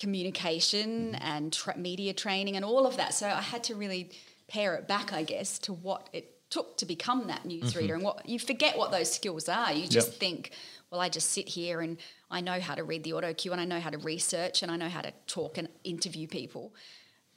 [0.00, 1.22] communication mm-hmm.
[1.22, 3.14] and tra- media training and all of that.
[3.14, 4.10] So I had to really
[4.48, 7.82] pare it back, I guess, to what it took to become that newsreader.
[7.82, 7.92] Mm-hmm.
[7.92, 9.72] And what you forget what those skills are.
[9.72, 10.20] You just Yep.
[10.20, 10.50] think,
[10.90, 11.98] well, I just sit here and
[12.30, 14.72] I know how to read the auto cue and I know how to research and
[14.72, 16.74] I know how to talk and interview people.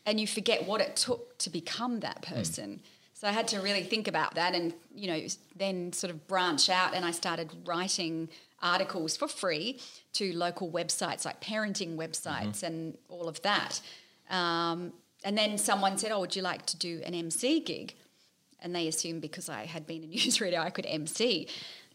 [0.06, 2.36] And you forget what it took to become that mm.
[2.36, 2.82] person.
[3.13, 5.21] So I had to really think about that and, you know,
[5.56, 8.30] then sort of branch out and I started writing
[8.63, 9.80] articles for free
[10.13, 13.82] to local websites like parenting websites and all of that.
[14.30, 17.93] Um, and then someone said, Oh, would you like to do an MC gig?
[18.62, 21.47] And they assumed because I had been a newsreader, I could MC.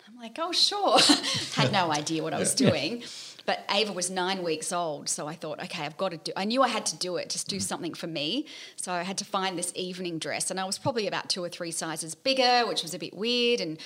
[0.07, 0.98] I'm like, Oh, sure.
[1.54, 3.02] had no idea what I was doing.
[3.48, 6.33] But Ava was nine weeks old, so I thought, okay, I've got to do.
[6.37, 8.44] I knew I had to do it, just do something for me.
[8.76, 11.48] So I had to find this evening dress, and I was probably about two or
[11.48, 13.62] three sizes bigger, which was a bit weird.
[13.62, 13.78] And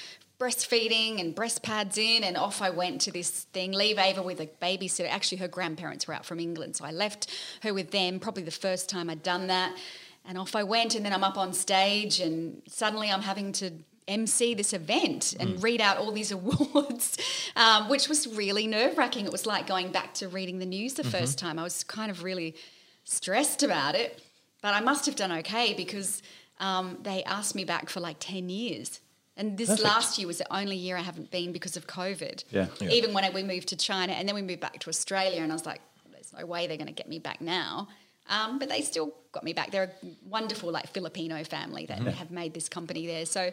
[0.42, 3.70] breastfeeding and breast pads in, and off I went to this thing.
[3.70, 5.08] Leave Ava with a babysitter.
[5.08, 7.30] Actually, her grandparents were out from England, so I left
[7.62, 8.18] her with them.
[8.18, 9.76] Probably the first time I'd done that.
[10.24, 13.70] And off I went, and then I'm up on stage, and suddenly I'm having to
[14.08, 17.16] MC this event and read out all these awards,
[17.54, 19.26] um, which was really nerve wracking.
[19.26, 21.56] It was like going back to reading the news the first time.
[21.58, 22.56] I was kind of really
[23.04, 24.20] stressed about it,
[24.60, 26.20] but I must have done okay because
[26.58, 29.00] um, they asked me back for like 10 years.
[29.42, 29.84] And this Perfect.
[29.84, 32.44] last year was the only year I haven't been because of COVID.
[32.52, 32.66] Yeah.
[32.80, 32.90] Yeah.
[32.90, 35.50] Even when I, we moved to China and then we moved back to Australia, and
[35.50, 35.80] I was like,
[36.12, 37.88] there's no way they're going to get me back now.
[38.30, 39.72] Um, but they still got me back.
[39.72, 43.26] They're a wonderful, like Filipino family that have made this company there.
[43.26, 43.50] So,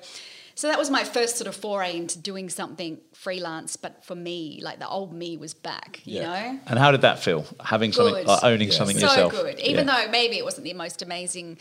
[0.53, 3.75] so that was my first sort of foray into doing something freelance.
[3.77, 6.01] But for me, like the old me was back.
[6.05, 6.27] You Yeah.
[6.51, 7.47] know, And how did that feel?
[7.65, 8.27] Having something, Good.
[8.27, 8.77] like owning Yeah.
[8.77, 9.31] something so yourself.
[9.31, 9.59] good.
[9.59, 10.05] Even Yeah.
[10.05, 11.57] though maybe it wasn't the most amazing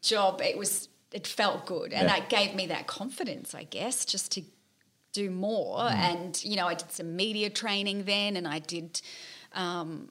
[0.00, 0.88] job, it was.
[1.12, 2.18] It felt good, and Yeah.
[2.18, 4.42] that gave me that confidence, I guess, just to
[5.12, 5.80] do more.
[5.80, 5.94] Mm.
[5.94, 9.00] And you know, I did some media training then, and I did.
[9.52, 10.10] Um,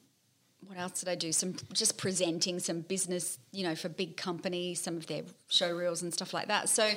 [0.68, 1.32] what else did I do?
[1.32, 6.04] Some just presenting some business, you know, for big companies, some of their show reels
[6.04, 6.70] and stuff like that.
[6.70, 6.92] So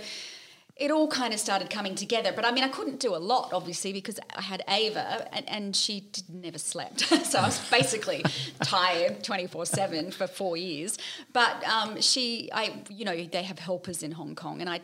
[0.76, 2.32] it all kind of started coming together.
[2.34, 5.76] But I mean, I couldn't do a lot, obviously, because I had Ava and, and
[5.76, 7.00] she did, never slept.
[7.24, 8.24] so I was basically
[8.60, 10.98] tired 24 7 for four years.
[11.32, 14.80] But um, she, I, you know, they have helpers in Hong Kong and I,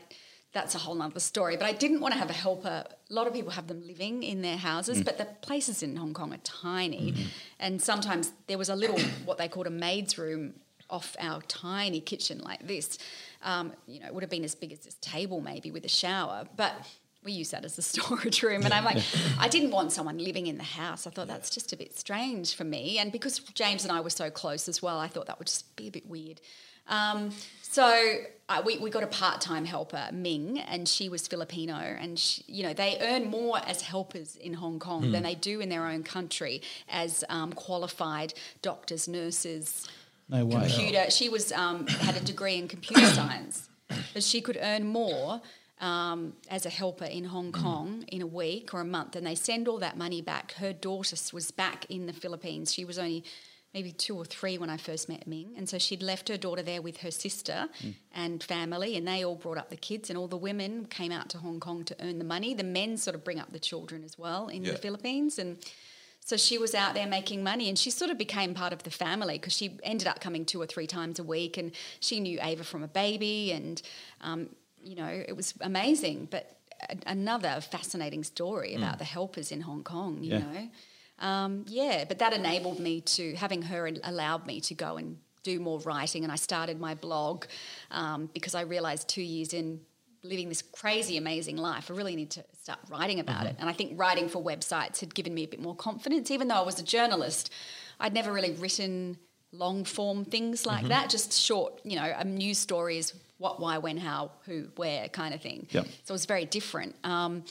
[0.52, 1.56] that's a whole other story.
[1.56, 2.84] But I didn't want to have a helper.
[2.88, 6.14] A lot of people have them living in their houses, but the places in Hong
[6.14, 7.26] Kong are tiny.
[7.58, 10.54] And sometimes there was a little, what they called a maid's room
[10.90, 12.98] off our tiny kitchen like this.
[13.42, 15.88] Um, you know, it would have been as big as this table maybe with a
[15.88, 16.74] shower, but
[17.24, 18.62] we use that as a storage room.
[18.64, 19.02] And I'm like,
[19.38, 21.06] I didn't want someone living in the house.
[21.06, 22.98] I thought that's just a bit strange for me.
[22.98, 25.76] And because James and I were so close as well, I thought that would just
[25.76, 26.40] be a bit weird.
[26.88, 27.30] Um,
[27.62, 28.16] so
[28.48, 32.64] uh, we, we got a part-time helper, Ming, and she was Filipino, and she, you
[32.64, 36.02] know they earn more as helpers in Hong Kong than they do in their own
[36.02, 39.88] country as um, qualified doctors, nurses,
[40.30, 40.60] No way.
[40.60, 41.10] computer.
[41.10, 43.68] She was um, had a degree in computer science,
[44.14, 45.40] but she could earn more
[45.80, 49.34] um, as a helper in Hong Kong in a week or a month, and they
[49.34, 50.52] send all that money back.
[50.54, 52.72] Her daughter was back in the Philippines.
[52.72, 53.24] She was only
[53.72, 56.62] maybe two or three when I first met Ming, and so she'd left her daughter
[56.62, 57.68] there with her sister
[58.12, 61.28] and family, and they all brought up the kids, and all the women came out
[61.30, 62.52] to Hong Kong to earn the money.
[62.52, 64.72] The men sort of bring up the children as well in Yeah.
[64.72, 65.56] the Philippines, and.
[66.30, 68.90] So she was out there making money and she sort of became part of the
[68.92, 72.38] family because she ended up coming two or three times a week and she knew
[72.40, 73.82] Ava from a baby and,
[74.20, 74.48] um,
[74.80, 76.28] you know, it was amazing.
[76.30, 76.56] But
[76.88, 80.38] a- another fascinating story about the helpers in Hong Kong, you Yeah.
[80.38, 80.70] know.
[81.18, 85.58] Um, yeah, but that enabled me to, having her allowed me to go and do
[85.58, 87.46] more writing and I started my blog
[87.90, 89.80] um, because I realised two years in
[90.22, 93.56] living this crazy, amazing life, I really need to start writing about it.
[93.58, 96.56] And I think writing for websites had given me a bit more confidence, even though
[96.56, 97.50] I was a journalist.
[97.98, 99.18] I'd never really written
[99.52, 103.78] long form things like that, just short, you know, a news story is what, why,
[103.78, 105.66] when, how, who, where kind of thing.
[105.70, 105.86] Yep.
[106.04, 106.94] So it was very different.
[107.04, 107.44] Um,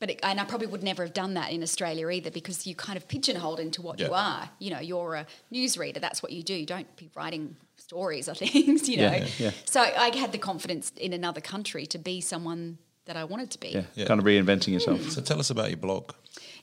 [0.00, 2.74] but it, and I probably would never have done that in Australia either because you
[2.74, 4.12] kind of pigeonholed into what you Yeah.
[4.12, 4.50] are.
[4.58, 6.00] You know, you're a newsreader.
[6.00, 6.54] That's what you do.
[6.54, 7.56] You don't be writing
[7.88, 8.88] stories or things.
[8.88, 9.12] You know.
[9.12, 9.50] Yeah, yeah.
[9.64, 13.58] So I had the confidence in another country to be someone that I wanted to
[13.58, 13.68] be.
[13.68, 13.82] Yeah.
[13.94, 14.06] Yeah.
[14.06, 15.00] Kind of reinventing yourself.
[15.00, 15.08] Hmm.
[15.08, 16.12] So tell us about your blog.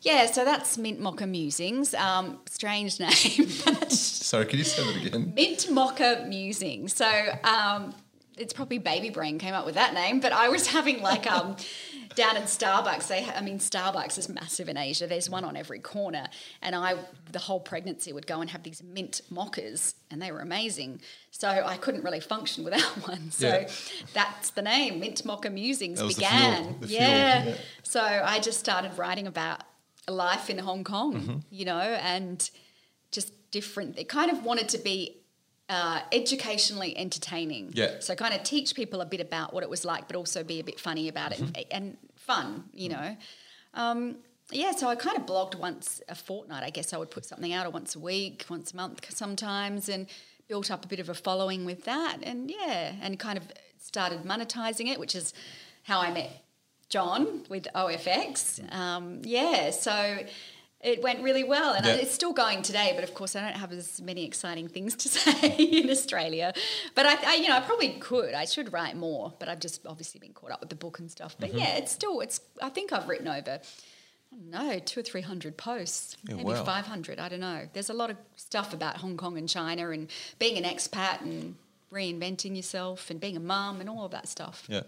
[0.01, 1.93] Yeah, so that's Mint Mocha Musings.
[1.95, 3.09] Um, strange name.
[3.89, 5.33] Sorry, can you say that again?
[5.35, 6.93] Mint Mocha Musings.
[6.95, 7.09] So
[7.43, 7.95] um,
[8.37, 11.55] it's probably Baby Brain came up with that name, but I was having like um,
[12.15, 13.07] down in Starbucks.
[13.07, 15.05] They, I mean, Starbucks is massive in Asia.
[15.07, 16.27] There's one on every corner,
[16.61, 16.95] and I
[17.31, 21.01] the whole pregnancy would go and have these mint mochas, and they were amazing.
[21.31, 23.31] So I couldn't really function without one.
[23.31, 23.69] So Yeah.
[24.13, 24.99] that's the name.
[24.99, 26.63] Mint Mocha Musings was the began.
[26.63, 27.45] fuel, the fuel, yeah.
[27.45, 27.55] yeah.
[27.83, 29.61] So I just started writing about
[30.07, 31.37] life in Hong Kong, Mm-hmm.
[31.49, 32.49] you know, and
[33.11, 33.97] just different.
[33.97, 35.17] It kind of wanted to be
[35.69, 37.71] uh, educationally entertaining.
[37.73, 37.99] Yeah.
[37.99, 40.59] So kind of teach people a bit about what it was like, but also be
[40.59, 43.17] a bit funny about it and, and fun, you know.
[43.73, 44.17] Um,
[44.51, 46.63] yeah, so I kind of blogged once a fortnight.
[46.63, 49.89] I guess I would put something out, or once a week, once a month sometimes,
[49.89, 50.07] and
[50.47, 52.19] built up a bit of a following with that.
[52.21, 53.45] And yeah, and kind of
[53.79, 55.33] started monetizing it, which is
[55.83, 56.43] how I met
[56.89, 58.71] John with OFX.
[58.73, 60.19] Um, yeah, so
[60.85, 61.93] it went really well, and Yeah.
[61.95, 62.91] it's still going today.
[62.95, 66.53] But of course, I don't have as many exciting things to say in Australia.
[66.93, 68.33] But I, I, you know, I probably could.
[68.33, 71.09] I should write more, but I've just obviously been caught up with the book and
[71.11, 71.33] stuff.
[71.33, 71.41] Mm-hmm.
[71.41, 72.21] But yeah, it's still.
[72.21, 72.39] It's.
[72.61, 73.59] I think I've written over.
[74.57, 76.63] no, two or three hundred posts, Yeah, maybe wow.
[76.63, 77.19] five hundred.
[77.19, 77.67] I don't know.
[77.73, 81.55] There's a lot of stuff about Hong Kong and China and being an expat and
[81.91, 84.63] reinventing yourself and being a mum and all of that stuff.
[84.67, 84.81] Yeah.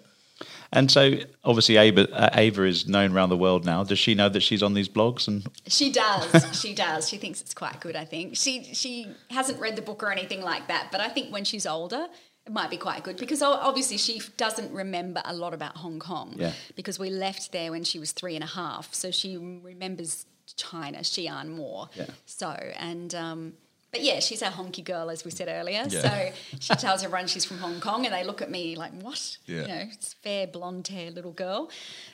[0.71, 3.84] And so, obviously, Ava, uh, Ava is known around the world now.
[3.84, 5.28] Does she know that she's on these blogs?
[5.28, 6.60] And She does.
[6.62, 7.08] she does.
[7.10, 7.95] She thinks it's quite good.
[7.95, 10.89] I think she she hasn't read the book or anything like that.
[10.91, 12.08] But I think when she's older,
[12.45, 16.36] it might be quite good because obviously she doesn't remember a lot about Hong Kong
[16.38, 16.54] Yeah.
[16.76, 18.93] because we left there when she was three and a half.
[18.93, 21.89] So she remembers China, Xi'an more.
[21.95, 22.06] Yeah.
[22.26, 23.54] So, and, um,
[23.97, 25.83] but yeah, she's a honky girl, as we said earlier.
[25.89, 26.01] Yeah.
[26.01, 29.38] So she tells everyone she's from Hong Kong, and they look at me like, "What?
[29.45, 29.62] Yeah.
[29.62, 31.69] You know, it's fair blonde hair little girl."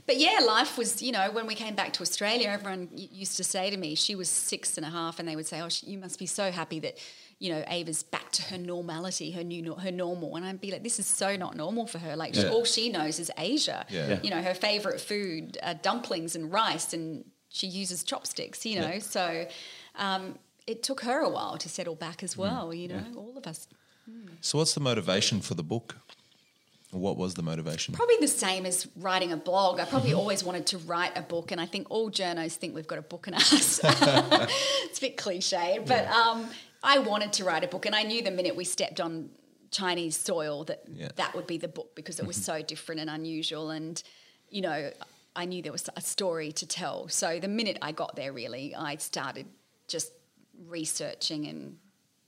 [0.08, 3.44] But yeah, life was, you know, when we came back to Australia, everyone used to
[3.44, 5.88] say to me, she was six and a half, and they would say, "Oh, she,
[5.88, 6.98] you must be so happy that."
[7.40, 10.84] You know, Ava's back to her normality, her new, her normal, and I'd be like,
[10.84, 12.16] "This is so not normal for her.
[12.16, 13.86] Like, she, all she knows is Asia.
[13.90, 14.08] Yeah.
[14.08, 14.20] Yeah.
[14.24, 18.66] You know, her favorite food, uh, dumplings and rice, and she uses chopsticks.
[18.66, 19.00] You know, Yeah.
[19.00, 19.46] so
[19.96, 22.74] um, it took her a while to settle back as mm, well.
[22.74, 23.68] You know, all of us.
[24.10, 24.30] Mm.
[24.42, 25.98] So, what's the motivation for the book?
[26.92, 27.96] What was the motivation?
[27.96, 29.80] Probably the same as writing a blog.
[29.80, 32.88] I probably always wanted to write a book, and I think all journos think we've
[32.88, 33.80] got a book in us.
[33.84, 36.48] it's a bit cliche, but um,
[36.84, 39.30] I wanted to write a book, and I knew the minute we stepped on
[39.72, 41.10] Chinese soil that Yeah.
[41.16, 42.60] that would be the book because it was mm-hmm.
[42.60, 44.02] so different and unusual, and
[44.50, 44.92] you know,
[45.36, 47.08] I knew there was a story to tell.
[47.08, 49.48] So the minute I got there, really, I started
[49.88, 50.12] just
[50.68, 51.78] researching and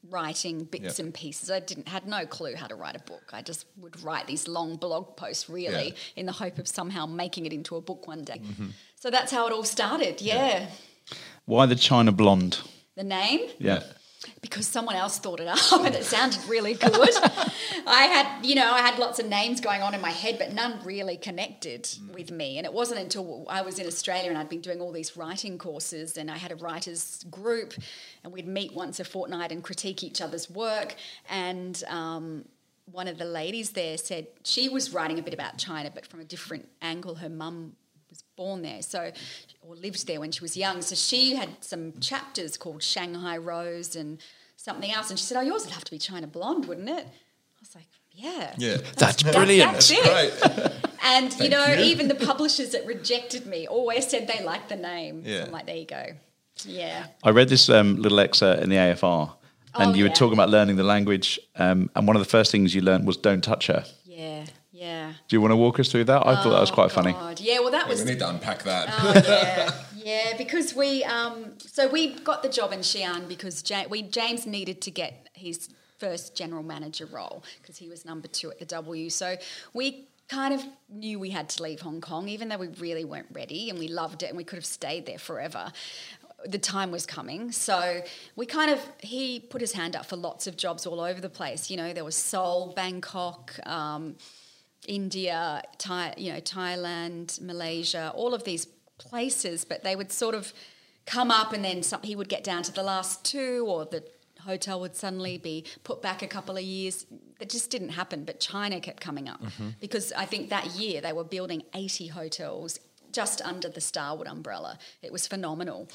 [0.09, 1.05] writing bits Yeah.
[1.05, 1.49] and pieces.
[1.49, 3.31] I didn't had no clue how to write a book.
[3.33, 5.93] I just would write these long blog posts really Yeah.
[6.15, 8.39] in the hope of somehow making it into a book one day.
[8.43, 8.69] Mm-hmm.
[8.95, 10.21] So that's how it all started.
[10.21, 10.69] Yeah.
[11.45, 12.59] Why the China blonde?
[12.95, 13.83] The name Yeah.
[14.41, 17.09] Because someone else thought it up and it sounded really good.
[17.87, 20.53] I had, you know, I had lots of names going on in my head, but
[20.53, 22.57] none really connected with me.
[22.57, 25.57] And it wasn't until I was in Australia and I'd been doing all these writing
[25.57, 27.73] courses and I had a writers group
[28.23, 30.95] and we'd meet once a fortnight and critique each other's work.
[31.29, 32.45] And um,
[32.91, 36.19] one of the ladies there said she was writing a bit about China, but from
[36.19, 37.15] a different angle.
[37.15, 37.73] Her mum
[38.09, 39.11] was born there, so
[39.61, 40.81] or lived there when she was young.
[40.81, 44.19] So she had some chapters called Shanghai Rose and
[44.57, 47.05] something else, and she said, "Oh, yours would have to be China Blonde, wouldn't it?"
[47.07, 48.77] I was like, "Yeah, Yeah.
[48.97, 49.73] That's That- brilliant.
[49.73, 50.03] that's it."
[50.41, 50.71] Great.
[51.07, 51.83] And you know, you.
[51.85, 55.23] even the publishers that rejected me always said they liked the name.
[55.23, 55.43] So Yeah.
[55.43, 56.05] I'm like, there you go.
[56.65, 57.05] Yeah.
[57.23, 59.31] I read this um, little excerpt in the AFR,
[59.75, 60.13] and Oh, you were yeah.
[60.15, 61.39] talking about learning the language.
[61.57, 64.45] Um, and one of the first things you learned was "Don't touch her." Yeah.
[64.75, 65.13] Yeah.
[65.29, 66.27] Do you want to walk us through that?
[66.27, 67.15] I thought that was quite funny.
[67.17, 68.89] Oh, Yeah, well, that was we need to unpack that.
[68.99, 70.37] Oh yeah, yeah.
[70.37, 74.81] Because we, um, so we got the job in Xi'an because ja- we James needed
[74.81, 79.09] to get his first general manager role because he was number two at the W.
[79.09, 79.37] So
[79.73, 83.27] we kind of knew we had to leave Hong Kong, even though we really weren't
[83.31, 85.71] ready and we loved it and we could have stayed there forever.
[86.45, 88.01] The time was coming, so
[88.35, 91.29] we kind of he put his hand up for lots of jobs all over the
[91.29, 91.71] place.
[91.71, 93.57] You know, there was Seoul, Bangkok.
[93.65, 94.15] Um,
[94.87, 98.65] India, Thai, you know, Thailand, Malaysia, all of these
[98.97, 100.53] places, but they would sort of
[101.05, 104.03] come up and then some, he would get down to the last two or the
[104.41, 107.05] hotel would suddenly be put back a couple of years.
[107.39, 109.41] That just didn't happen, but China kept coming up
[109.81, 112.79] because I think that year they were building 80 hotels
[113.11, 114.77] just under the Starwood umbrella.
[115.01, 115.87] It was phenomenal.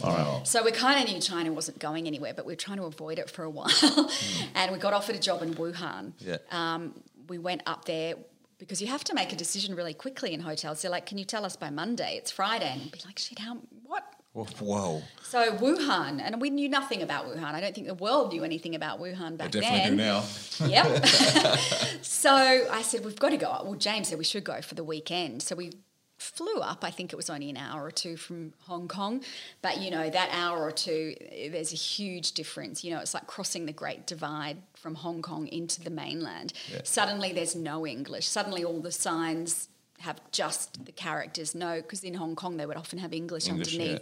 [0.44, 3.18] So we kind of knew China wasn't going anywhere, but we were trying to avoid
[3.18, 4.10] it for a while.
[4.54, 6.36] and we got offered a job in Wuhan Yeah.
[6.50, 6.94] um,
[7.28, 8.14] we went up there
[8.60, 10.82] because you have to make a decision really quickly in hotels.
[10.82, 12.16] They're like, "Can you tell us by Monday?
[12.16, 13.56] It's Friday." And we'd be like, "Shit, how?
[13.84, 15.02] What?" Whoa.
[15.24, 17.52] So Wuhan, and we knew nothing about Wuhan.
[17.52, 19.90] I don't think the world knew anything about Wuhan back definitely then.
[19.90, 20.24] do now.
[20.68, 21.06] Yep.
[22.02, 23.62] so I said, we've got to go.
[23.64, 25.42] Well, James said we should go for the weekend.
[25.42, 25.72] So we
[26.20, 26.84] flew up.
[26.84, 29.22] I think it was only an hour or two from Hong Kong.
[29.62, 31.14] But, you know, that hour or two,
[31.50, 32.84] there's a huge difference.
[32.84, 36.52] You know, it's like crossing the Great Divide from Hong Kong into the mainland.
[36.70, 36.80] Yeah.
[36.84, 38.28] Suddenly there's no English.
[38.28, 39.68] Suddenly all the signs
[40.00, 41.54] have just the characters.
[41.54, 43.98] No, because in Hong Kong they would often have English, English, yeah.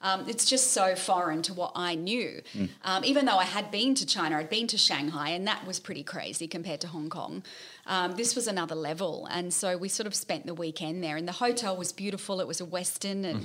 [0.00, 2.40] Um, it's just so foreign to what I knew.
[2.84, 5.80] Um, even though I had been to China, I'd been to Shanghai, and that was
[5.80, 7.42] pretty crazy compared to Hong Kong.
[7.86, 9.26] Um, this was another level.
[9.30, 12.40] And so we sort of spent the weekend there, and the hotel was beautiful.
[12.40, 13.24] It was a Westin.
[13.24, 13.44] And,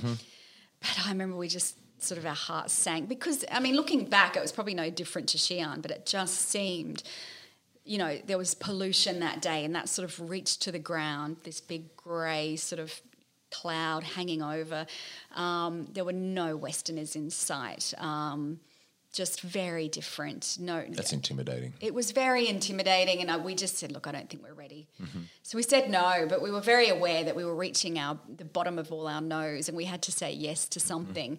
[0.80, 4.36] But I remember we just sort of our hearts sank because, I mean, looking back,
[4.36, 7.02] it was probably no different to Xi'an, but it just seemed
[7.84, 11.36] you know, there was pollution that day, and that sort of reached to the ground,
[11.44, 13.00] this big grey sort of
[13.60, 14.86] cloud hanging over.
[15.34, 17.92] Um, there were no Westerners in sight.
[17.98, 18.60] Um,
[19.12, 20.56] just very different.
[20.60, 21.72] No, That's intimidating.
[21.80, 24.88] it was very intimidating, and I, we just said, "Look, I don't think we're ready."
[25.42, 28.44] So we said no, but we were very aware that we were reaching our the
[28.44, 31.38] bottom of all our nose, and we had to say yes to something.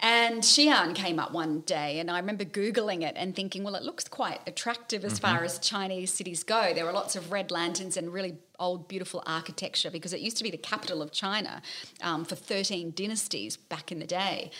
[0.00, 3.82] And Xi'an came up one day, and I remember googling it and thinking, "Well, it
[3.82, 6.74] looks quite attractive as far as Chinese cities go.
[6.74, 10.44] There were lots of red lanterns and really old beautiful architecture because it used to
[10.44, 11.60] be the capital of China
[12.02, 14.50] um, for 13 dynasties back in the day.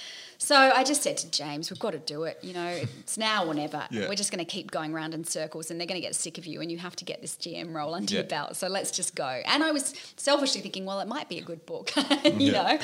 [0.45, 2.39] So I just said to James, we've got to do it.
[2.43, 2.67] You know,
[3.01, 3.87] it's now or never.
[3.91, 4.11] Yeah.
[4.11, 6.37] We're just going to keep going round in circles and they're going to get sick
[6.37, 8.21] of you and you have to get this GM role under Yeah.
[8.21, 8.55] your belt.
[8.57, 9.25] So let's just go.
[9.47, 11.93] And I was selfishly thinking, well, it might be a good book,
[12.25, 12.79] you know.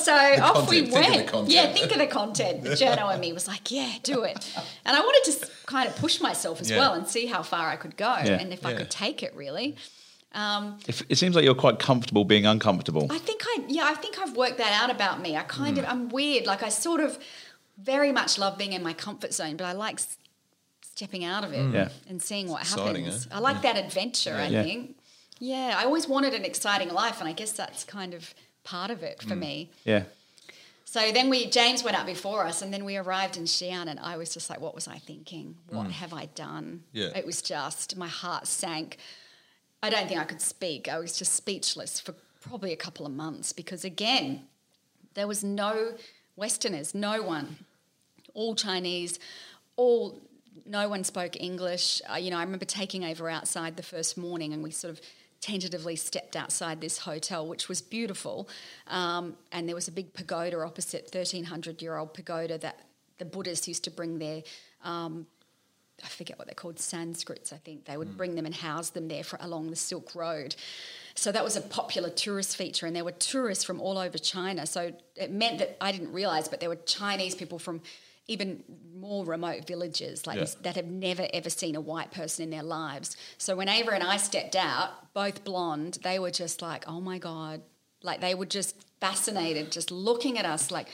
[0.00, 1.50] So off we content, the went.
[1.50, 2.62] Yeah, think of the content.
[2.64, 4.56] The journo and me was like, yeah, do it.
[4.86, 7.76] And I wanted to kind of push myself as well and see how far I
[7.76, 9.76] could go and if I could take it really.
[10.86, 13.06] If, it seems like you're quite comfortable being uncomfortable.
[13.10, 15.36] I think I yeah, I think I've worked that out about me.
[15.36, 15.84] I kind Hmm.
[15.84, 16.46] of I'm weird.
[16.46, 17.18] Like I sort of
[17.78, 20.16] very much love being in my comfort zone, but I like s-
[20.82, 21.88] stepping out of it Yeah.
[22.08, 23.26] and seeing what Exciting, happens.
[23.26, 23.34] eh?
[23.36, 24.62] I like that adventure, I Yeah.
[24.62, 24.96] think.
[25.40, 28.32] Yeah, I always wanted an exciting life and I guess that's kind of
[28.62, 29.28] part of it Hmm.
[29.28, 29.70] for me.
[29.84, 30.04] Yeah.
[30.84, 33.98] So then we James went up before us, and then we arrived in Xi'an, and
[33.98, 35.56] I was just like, "What was I thinking?
[35.68, 37.08] What have I done?" Yeah.
[37.16, 38.98] It was just my heart sank.
[39.84, 40.88] I don't think I could speak.
[40.88, 44.44] I was just speechless for probably a couple of months because again,
[45.12, 45.92] there was no
[46.36, 47.58] Westerners, no one,
[48.32, 49.18] all Chinese,
[49.76, 50.22] all
[50.64, 52.00] no one spoke English.
[52.10, 55.02] Uh, you know, I remember taking Ava outside the first morning, and we sort of
[55.42, 58.48] tentatively stepped outside this hotel, which was beautiful.
[58.86, 62.86] Um, and there was a big pagoda opposite, thirteen hundred year old pagoda that
[63.18, 64.44] the Buddhists used to bring their.
[64.82, 65.26] Um,
[66.02, 67.84] I forget what they're called, Sanskrits, I think.
[67.84, 68.16] They would hmm.
[68.16, 70.56] bring them and house them there for, along the Silk Road.
[71.14, 74.66] So that was a popular tourist feature, and there were tourists from all over China.
[74.66, 77.82] So it meant that I didn't realize, but there were Chinese people from
[78.26, 78.64] even
[78.96, 80.46] more remote villages like Yeah.
[80.62, 83.16] that have never ever seen a white person in their lives.
[83.36, 87.18] So when Ava and I stepped out, both blonde, they were just like, "Oh my
[87.18, 87.60] god!"
[88.02, 90.88] Like they were just fascinated, just looking at us like,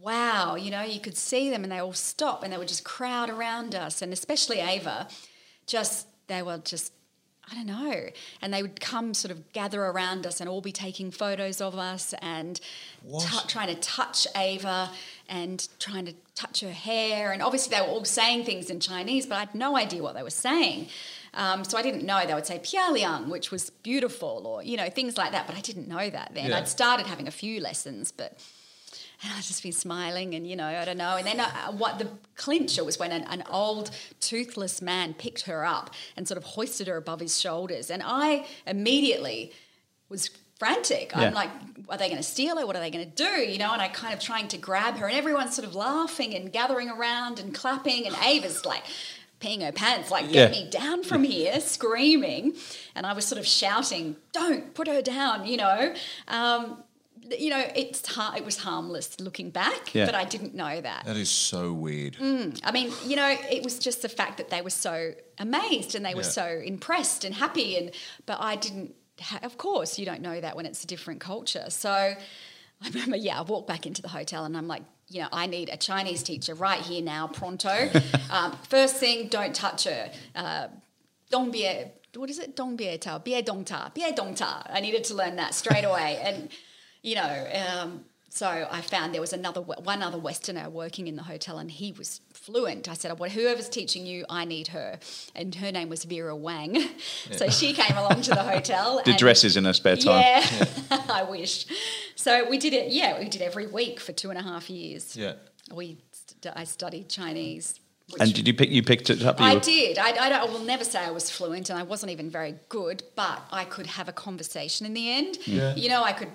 [0.00, 2.84] wow, you know, you could see them and they all stop and they would just
[2.84, 4.02] crowd around us.
[4.02, 5.08] And especially Ava,
[5.66, 6.92] just, they were just,
[7.48, 8.06] I don't know.
[8.42, 11.78] And they would come sort of gather around us and all be taking photos of
[11.78, 12.60] us and
[13.08, 14.90] tou- trying to touch Ava
[15.28, 17.30] and trying to touch her hair.
[17.30, 20.16] And obviously they were all saying things in Chinese, but I had no idea what
[20.16, 20.88] they were saying.
[21.34, 22.26] Um, so I didn't know.
[22.26, 25.46] They would say Pia Liang, which was beautiful, or, you know, things like that.
[25.46, 26.50] But I didn't know that then.
[26.50, 26.58] Yeah.
[26.58, 28.38] I'd started having a few lessons, but
[29.22, 31.16] and I'd just be smiling and, you know, I don't know.
[31.16, 33.90] And then uh, what the clincher was when an, an old
[34.20, 37.90] toothless man picked her up and sort of hoisted her above his shoulders.
[37.90, 39.52] And I immediately
[40.08, 41.12] was frantic.
[41.14, 41.22] Yeah.
[41.28, 41.50] I'm like,
[41.88, 42.66] are they going to steal her?
[42.66, 43.24] What are they going to do?
[43.24, 46.34] You know, and I kind of trying to grab her and everyone's sort of laughing
[46.34, 48.06] and gathering around and clapping.
[48.06, 48.84] And Ava's like,
[49.40, 50.64] peeing her pants, like, get Yeah.
[50.64, 52.54] me down from here, screaming.
[52.94, 55.94] And I was sort of shouting, don't put her down, you know.
[56.28, 56.82] Um,
[57.38, 60.06] you know, it's har- it was harmless looking back, Yeah.
[60.06, 61.04] but I didn't know that.
[61.06, 62.16] That is so weird.
[62.20, 66.04] I mean, you know, it was just the fact that they were so amazed and
[66.04, 66.28] they were Yeah.
[66.28, 67.90] so impressed and happy, and
[68.26, 68.94] but I didn't.
[69.20, 71.66] Ha- of course, you don't know that when it's a different culture.
[71.70, 71.90] So
[72.84, 75.46] I remember, yeah, I walked back into the hotel and I'm like, you know, I
[75.46, 77.90] need a Chinese teacher right here now, pronto.
[78.30, 80.10] um, first thing, don't touch her.
[80.34, 80.68] Uh,
[81.30, 82.56] what is it?
[82.56, 84.62] Dong bie ta, bie dong ta, bie dong ta.
[84.70, 86.48] I needed to learn that straight away, and
[87.02, 87.46] you know.
[87.54, 91.70] Um, so I found there was another one other Westerner working in the hotel, and
[91.70, 92.86] he was fluent.
[92.86, 94.98] I said, "Well, whoever's teaching you, I need her."
[95.34, 96.76] And her name was Vera Wang,
[97.32, 98.98] so she came along to the hotel.
[98.98, 100.20] Did and- dresses in her spare time.
[100.20, 100.66] Yeah,
[101.08, 101.66] I wish.
[102.14, 102.92] So we did it.
[102.92, 105.16] Yeah, we did every week for two and a half years.
[105.16, 105.34] Yeah.
[105.72, 107.80] We, st- I studied Chinese.
[108.20, 108.70] And did you pick?
[108.70, 109.40] You picked it up.
[109.40, 109.98] I were- did.
[109.98, 112.54] I, I, don't, I will never say I was fluent, and I wasn't even very
[112.68, 115.38] good, but I could have a conversation in the end.
[115.46, 115.74] Yeah.
[115.74, 116.28] You know, I could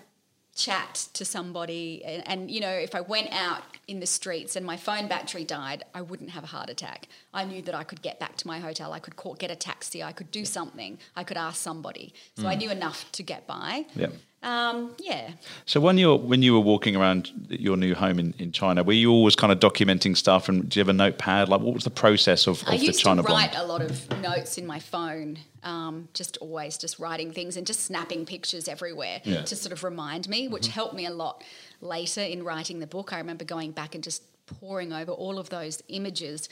[0.55, 4.65] chat to somebody, and, and you know, if I went out in the streets and
[4.65, 7.07] my phone battery died, I wouldn't have a heart attack.
[7.33, 8.91] I knew that I could get back to my hotel.
[8.91, 10.03] I could call, get a taxi.
[10.03, 10.97] I could do something.
[11.15, 12.13] I could ask somebody.
[12.35, 13.85] So I knew enough to get by.
[13.95, 14.07] Yeah.
[14.43, 15.33] Um, yeah.
[15.65, 18.83] So when you were when you were walking around your new home in, in China,
[18.83, 20.49] were you always kind of documenting stuff?
[20.49, 21.47] And do you have a notepad?
[21.47, 23.65] Like, what was the process of, I of the used China to write blonde?
[23.65, 27.81] a lot of notes in my phone, um, just always just writing things and just
[27.81, 29.43] snapping pictures everywhere Yeah.
[29.43, 31.43] to sort of remind me, which helped me a lot
[31.79, 33.13] later in writing the book.
[33.13, 36.49] I remember going back and just poring over all of those images.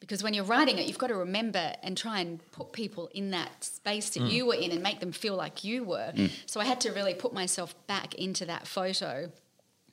[0.00, 3.30] Because when you're writing it, you've got to remember and try and put people in
[3.30, 4.30] that space that mm.
[4.30, 6.12] you were in and make them feel like you were.
[6.14, 6.30] Mm.
[6.44, 9.32] So I had to really put myself back into that photo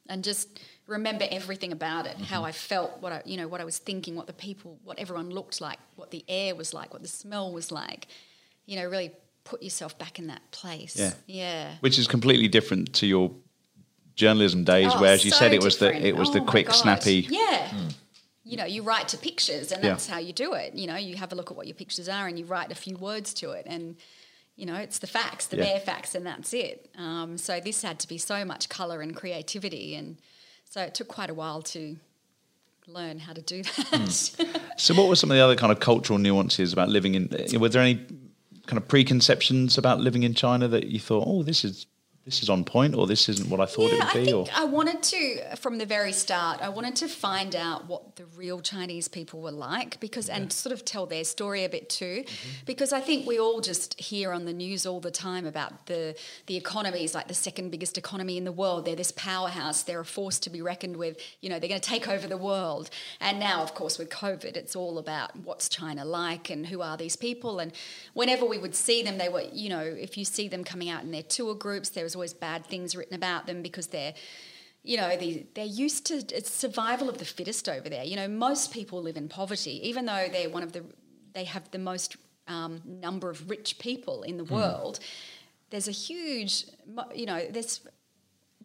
[0.09, 2.45] and just remember everything about it how mm-hmm.
[2.47, 5.29] i felt what i you know what i was thinking what the people what everyone
[5.29, 8.07] looked like what the air was like what the smell was like.
[8.65, 9.11] You know really
[9.43, 10.95] put yourself back in that place.
[10.97, 11.13] Yeah.
[11.27, 11.71] yeah.
[11.79, 13.31] Which is completely different to your
[14.15, 16.41] journalism days, Oh, where as you so said, it was the it was Oh the
[16.41, 17.27] quick, snappy.
[17.29, 17.93] yeah mm.
[18.43, 19.91] You know you write to pictures and Yeah.
[19.91, 22.09] that's how you do it you know you have a look at what your pictures
[22.09, 23.95] are and you write a few words to it and
[24.57, 25.63] you know, it's the facts, the Yeah.
[25.63, 26.91] bare facts, and that's it.
[26.95, 30.17] Um, so this had to be so much colour and creativity, and
[30.69, 31.97] so it took quite a while to
[32.85, 34.11] learn how to do that.
[34.77, 37.29] So, what were some of the other kind of cultural nuances about living in?
[37.59, 37.95] Were there any
[38.67, 41.87] kind of preconceptions about living in China that you thought, oh, this is
[42.25, 44.33] this is on point, or this isn't what I thought yeah, it I would be?
[44.33, 48.15] Or think I wanted to, from the very start, I wanted to find out what
[48.15, 51.89] the real Chinese people were like because, and sort of tell their story a bit
[51.89, 52.65] too, Mm-hmm.
[52.65, 56.15] because I think we all just hear on the news all the time about the
[56.45, 58.85] the economies, like the second biggest economy in the world.
[58.85, 59.83] They're this powerhouse.
[59.83, 61.17] They're a force to be reckoned with.
[61.41, 62.89] You know, they're going to take over the world.
[63.19, 66.97] And now, of course, with COVID, it's all about what's China like and who are
[66.97, 67.59] these people.
[67.59, 67.71] And
[68.13, 71.03] whenever we would see them, they were, you know, if you see them coming out
[71.03, 74.13] in their tour groups, there was always bad things written about them because they're
[74.83, 78.03] you know they, they're used to it's survival of the fittest over there.
[78.03, 80.83] You know most people live in poverty even though they're one of the
[81.33, 84.99] they have the most um, number of rich people in the world
[85.69, 86.65] there's a huge
[87.15, 87.81] you know there's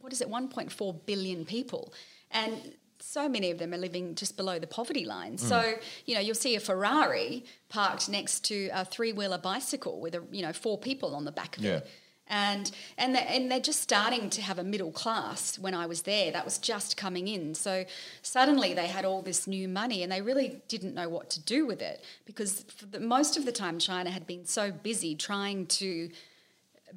[0.00, 1.92] what is it 1.4 billion people.
[2.30, 5.38] And so many of them are living just below the poverty line.
[5.38, 5.74] So
[6.06, 10.42] you know you'll see a ferrari parked next to a three-wheeler bicycle with a you
[10.42, 11.76] know four people on the back of Yeah.
[11.76, 11.86] it
[12.28, 15.58] and and they and they're just starting to have a middle class.
[15.58, 17.54] When I was there, that was just coming in.
[17.54, 17.84] So
[18.22, 21.66] suddenly they had all this new money, and they really didn't know what to do
[21.66, 26.10] with it because the, most of the time China had been so busy trying to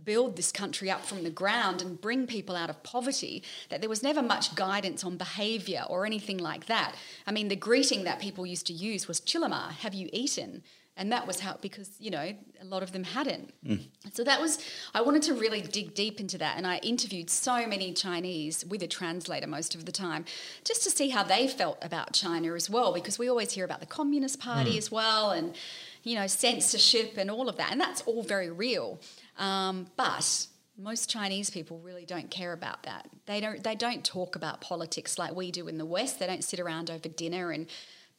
[0.06, 3.90] build this country up from the ground and bring people out of poverty that there
[3.90, 6.96] was never much guidance on behavior or anything like that.
[7.26, 10.64] I mean, the greeting that people used to use was chilama, have you eaten?
[11.00, 13.54] And that was how, because, you know, a lot of them hadn't.
[14.12, 14.60] So that was,
[14.94, 16.58] I wanted to really dig deep into that.
[16.58, 20.26] And I interviewed so many Chinese with a translator most of the time
[20.66, 23.80] just to see how they felt about China as well, because we always hear about
[23.80, 25.56] the Communist Party as well and,
[26.04, 27.72] you know, censorship and all of that.
[27.72, 29.00] And that's all very real.
[29.38, 30.48] Um, but
[30.78, 33.10] most Chinese people really don't care about that.
[33.26, 33.64] They don't.
[33.64, 36.20] They don't talk about politics like we do in the West.
[36.20, 37.68] They don't sit around over dinner and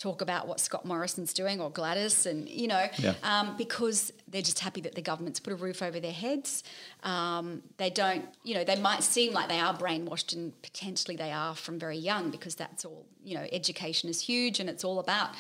[0.00, 3.14] talk about what Scott Morrison's doing or Gladys, and you know, Yeah.
[3.22, 6.64] um, because they're just happy that the government's put a roof over their heads.
[7.04, 8.24] Um, they don't.
[8.42, 11.98] You know, they might seem like they are brainwashed, and potentially they are from very
[11.98, 13.06] young because that's all.
[13.22, 15.30] You know, education is huge, and it's all about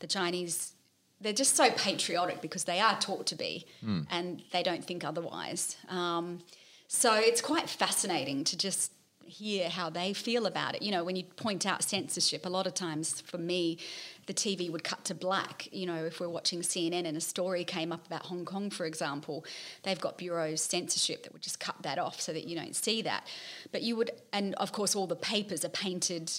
[0.00, 0.72] the Chinese
[1.20, 3.66] they're just so patriotic because they are taught to be
[4.08, 5.76] and they don't think otherwise.
[5.88, 6.38] Um,
[6.86, 8.92] so it's quite fascinating to just
[9.28, 10.82] hear how they feel about it.
[10.82, 13.78] You know, when you point out censorship, a lot of times for me,
[14.26, 15.68] the TV would cut to black.
[15.72, 18.86] You know, if we're watching CNN and a story came up about Hong Kong, for
[18.86, 19.44] example,
[19.82, 23.02] they've got bureau censorship that would just cut that off so that you don't see
[23.02, 23.26] that.
[23.72, 26.32] But you would, and of course, all the papers are painted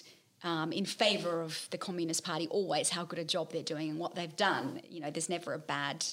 [0.44, 4.00] um, in favour of the Communist Party always how good a job they're doing and
[4.00, 4.82] what they've done.
[4.90, 6.06] You know, there's never a bad,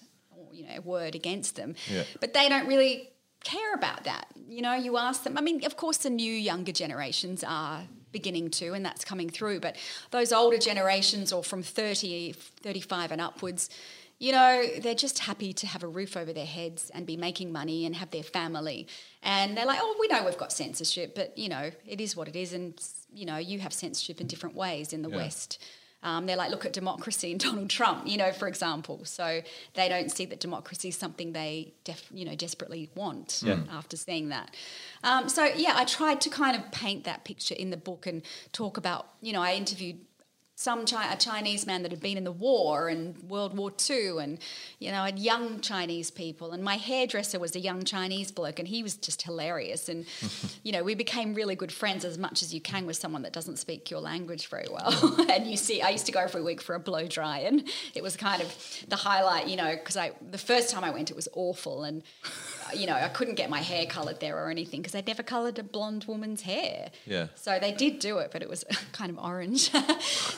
[0.53, 1.75] you know, word against them.
[1.89, 2.05] Yeah.
[2.21, 3.11] But they don't really
[3.47, 4.27] care about that.
[4.49, 5.39] You know, you ask them.
[5.39, 7.83] I mean, of course, the new younger generations are
[8.13, 9.61] beginning to, and that's coming through.
[9.61, 9.77] But
[10.11, 13.71] those older generations, or from 30, 35 and upwards.
[14.19, 17.53] You know, they're just happy to have a roof over their heads and be making
[17.53, 18.89] money and have their family.
[19.23, 22.27] And they're like, oh, we know we've got censorship, but, you know, it is what
[22.27, 22.55] it is.
[22.55, 22.73] And,
[23.13, 25.17] you know, you have censorship in different ways in the Yeah.
[25.17, 25.63] West.
[26.07, 29.01] Um, they're like, look at democracy and Donald Trump, you know, for example.
[29.05, 29.43] So
[29.75, 33.59] they don't see that democracy is something they, def, you know, desperately want Yeah.
[33.71, 34.55] after seeing that.
[35.03, 38.23] Um, so yeah, I tried to kind of paint that picture in the book and
[38.53, 39.99] talk about, you know, I interviewed
[40.59, 44.19] some Chi- a Chinese man that had been in the war and World War II,
[44.19, 44.39] and
[44.79, 46.53] you know, and young Chinese people.
[46.53, 49.91] And my hairdresser was a young Chinese bloke, and he was just hilarious.
[49.91, 50.07] And
[50.63, 53.35] you know, we became really good friends as much as you can with someone that
[53.35, 55.27] doesn't speak your language very well.
[55.31, 58.03] and you see, I used to go every week for a blow dry, and it
[58.03, 61.17] was kind of the highlight, you know, because I the first time I went, it
[61.17, 62.03] was awful, and
[62.75, 65.59] you know, I couldn't get my hair coloured there or anything because they'd never coloured
[65.59, 66.91] a blonde woman's hair.
[67.05, 67.29] Yeah.
[67.35, 69.71] So they did do it, but it was kind of orange.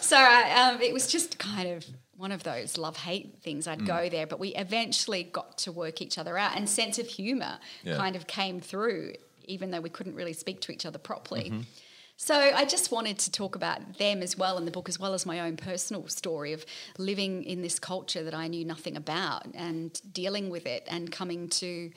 [0.09, 1.85] So I, um, it was just kind of
[2.17, 3.69] one of those love hate things.
[3.69, 4.11] I'd go mm.
[4.11, 7.97] there, but we eventually got to work each other out, and sense of humour Yeah.
[7.97, 9.13] kind of came through,
[9.45, 11.51] even though we couldn't really speak to each other properly.
[11.51, 11.61] Mm-hmm.
[12.17, 15.15] So I just wanted to talk about them as well in the book, as well
[15.15, 16.65] as my own personal story of
[16.97, 21.49] living in this culture that I knew nothing about and dealing with it and coming
[21.51, 21.93] to,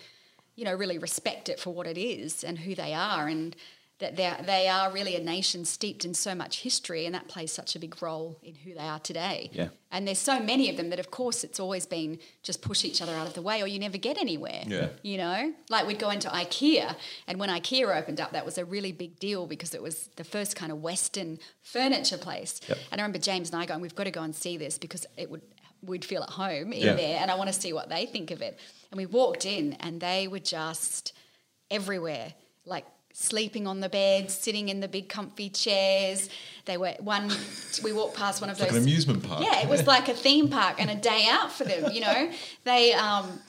[0.55, 3.55] you know, really respect it for what it is and who they are and
[4.02, 7.52] that they they are really a nation steeped in so much history and that plays
[7.52, 9.49] such a big role in who they are today.
[9.54, 9.70] Yeah.
[9.93, 13.02] And there's so many of them that, of course, it's always been just push each
[13.02, 14.64] other out of the way or you never get anywhere.
[14.68, 14.89] Yeah.
[15.02, 16.95] You know, like we'd go into IKEA,
[17.28, 20.24] and when IKEA opened up, that was a really big deal because it was the
[20.24, 22.60] first kind of Western furniture place.
[22.68, 22.78] Yep.
[22.91, 25.06] And I remember James and I going, "We've got to go and see this because
[25.18, 25.41] it would
[25.84, 26.93] we'd feel at home in Yeah.
[26.93, 28.60] there, and I want to see what they think of it.
[28.91, 31.12] And we walked in, and they were just
[31.70, 32.34] everywhere,
[32.66, 36.30] like sleeping on the beds, sitting in the big comfy chairs.
[36.66, 37.32] They were one.
[37.84, 39.43] We walked past one of like those an amusement park.
[39.43, 41.91] Yeah, it was like a theme park and a day out for them.
[41.91, 42.32] You know,
[42.64, 43.39] they um,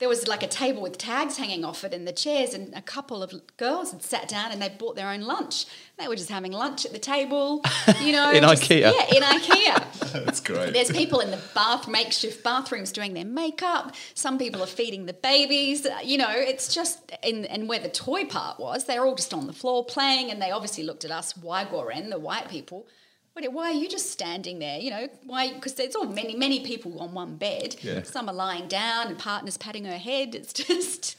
[0.00, 2.82] there was like a table with tags hanging off it and the chairs, and a
[2.82, 5.66] couple of girls had sat down and they bought their own lunch.
[5.98, 7.62] They were just having lunch at the table.
[8.00, 8.80] You know, In just- IKEA.
[8.80, 10.12] Yeah, in IKEA.
[10.24, 10.72] That's great.
[10.72, 13.94] There's people in the bath makeshift bathrooms doing their makeup.
[14.14, 15.84] Some people are feeding the babies.
[15.84, 19.34] Uh, You know, it's just in and where the toy part was, they're all just
[19.34, 22.86] on the floor playing, and they obviously looked at us, Waigwaran, the white people.
[23.34, 24.78] Why are you just standing there?
[24.78, 25.52] You know, why?
[25.52, 27.76] Because there's all many, many people on one bed.
[27.82, 28.02] Yeah.
[28.02, 30.34] Some are lying down, and partners patting her head.
[30.34, 31.16] It's just.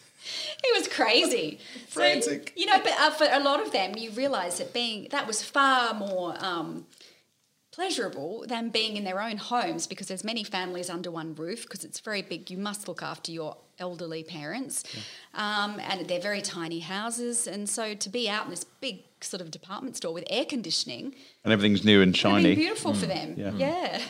[0.63, 1.57] It was crazy.
[1.89, 2.53] So, Frantic.
[2.55, 5.41] you know, but uh, for a lot of them, you realise that being that was
[5.41, 6.85] far more um,
[7.71, 11.83] pleasurable than being in their own homes because there's many families under one roof because
[11.83, 12.51] it's very big.
[12.51, 14.83] You must look after your elderly parents,
[15.33, 17.47] um, and they're very tiny houses.
[17.47, 21.13] And so to be out in this big sort of department store with air conditioning,
[21.43, 22.55] and everything's new and would have been shiny.
[22.55, 23.35] beautiful for them.
[23.37, 23.51] Yeah.
[23.55, 24.01] Yeah.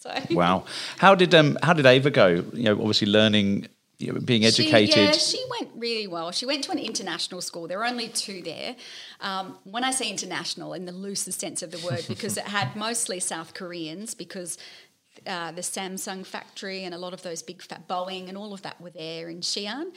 [0.00, 0.64] So Wow.
[0.98, 2.26] How did um how did Ava go?
[2.52, 3.68] You know, obviously learning,
[3.98, 4.94] you know, being educated.
[4.94, 6.32] She, yeah, she went really well.
[6.32, 7.68] She went to an international school.
[7.68, 8.76] There were only two there.
[9.20, 12.74] Um, when I say international, in the loosest sense of the word, because it had
[12.88, 14.56] mostly South Koreans, because
[15.26, 18.62] uh, the Samsung factory and a lot of those big fat Boeing and all of
[18.62, 19.92] that were there in Xi'an.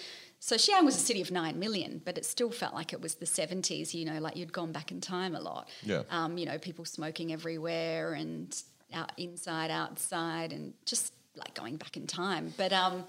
[0.46, 3.16] So Xi'an was a city of nine million, but it still felt like it was
[3.16, 5.70] the 70s, you know, like you'd gone back in time a lot.
[5.84, 6.02] Yeah.
[6.10, 8.54] Um, you know, people smoking everywhere and
[8.94, 12.54] out inside, outside, and just like going back in time.
[12.58, 13.06] But um,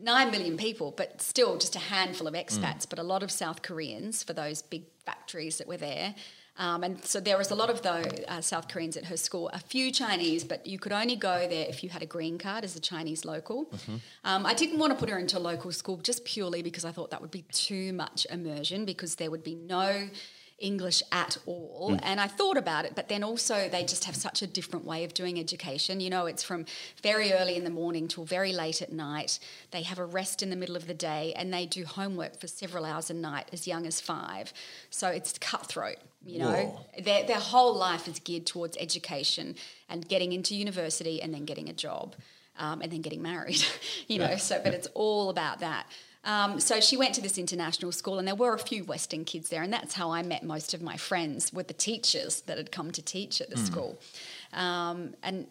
[0.00, 3.62] nine million people, but still just a handful of expats, but a lot of South
[3.62, 6.14] Koreans for those big factories that were there.
[6.60, 9.58] Um, and so there was a lot of uh, South Koreans at her school, a
[9.58, 12.76] few Chinese, but you could only go there if you had a green card as
[12.76, 13.72] a Chinese local.
[14.24, 17.10] Um, I didn't want to put her into local school just purely because I thought
[17.12, 20.10] that would be too much immersion because there would be no
[20.60, 21.98] English at all.
[22.02, 25.04] And I thought about it, but then also they just have such a different way
[25.04, 26.00] of doing education.
[26.00, 26.66] You know, it's from
[27.02, 29.38] very early in the morning till very late at night.
[29.70, 32.46] They have a rest in the middle of the day and they do homework for
[32.46, 34.52] several hours a night as young as five.
[34.90, 35.96] So it's cutthroat.
[36.24, 39.56] You know, their, their whole life is geared towards education
[39.88, 42.14] and getting into university and then getting a job
[42.58, 43.64] um, and then getting married,
[44.06, 44.36] you know.
[44.36, 45.86] So, but it's all about that.
[46.24, 49.48] Um, so she went to this international school, and there were a few Western kids
[49.48, 52.70] there, and that's how I met most of my friends with the teachers that had
[52.70, 53.98] come to teach at the school.
[54.52, 55.46] Um, and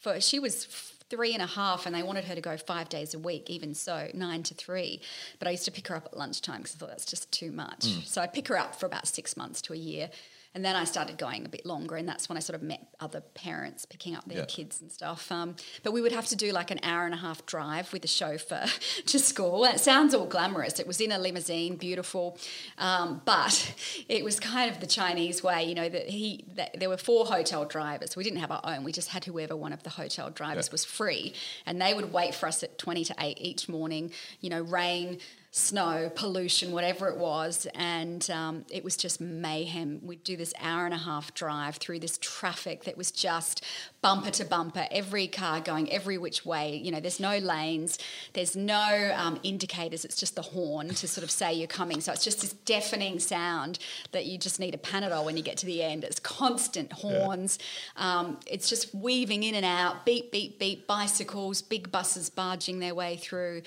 [0.00, 0.66] for she was
[1.10, 3.74] three and a half, and they wanted her to go five days a week, even
[3.74, 5.00] so, nine to three.
[5.38, 7.52] But I used to pick her up at lunchtime because I thought that's just too
[7.52, 7.84] much.
[8.06, 10.10] So I pick her up for about six months to a year.
[10.54, 12.80] And then I started going a bit longer, and that's when I sort of met
[13.00, 14.44] other parents picking up their Yeah.
[14.46, 15.30] kids and stuff.
[15.30, 18.02] Um, but we would have to do like an hour and a half drive with
[18.04, 18.66] a chauffeur
[19.06, 19.64] to school.
[19.66, 20.80] It sounds all glamorous.
[20.80, 22.38] It was in a limousine, beautiful,
[22.78, 23.74] um, but
[24.08, 25.64] it was kind of the Chinese way.
[25.64, 28.16] You know that he that there were four hotel drivers.
[28.16, 28.84] We didn't have our own.
[28.84, 30.72] We just had whoever one of the hotel drivers Yeah.
[30.72, 31.34] was free,
[31.66, 34.12] and they would wait for us at twenty to eight each morning.
[34.40, 35.20] You know, rain.
[35.58, 40.00] Snow, pollution, whatever it was, and um, it was just mayhem.
[40.02, 43.64] We'd do this hour and a half drive through this traffic that was just
[44.00, 46.76] bumper to bumper, every car going every which way.
[46.76, 47.98] You know, there's no lanes,
[48.32, 50.04] there's no um, indicators.
[50.04, 52.00] It's just the horn to sort of say you're coming.
[52.00, 53.78] So it's just this deafening sound
[54.12, 56.04] that you just need a Panadol when you get to the end.
[56.04, 57.58] It's constant horns.
[57.96, 60.86] Um, it's just weaving in and out, beep, beep, beep.
[60.86, 63.62] Bicycles, big buses barging their way through,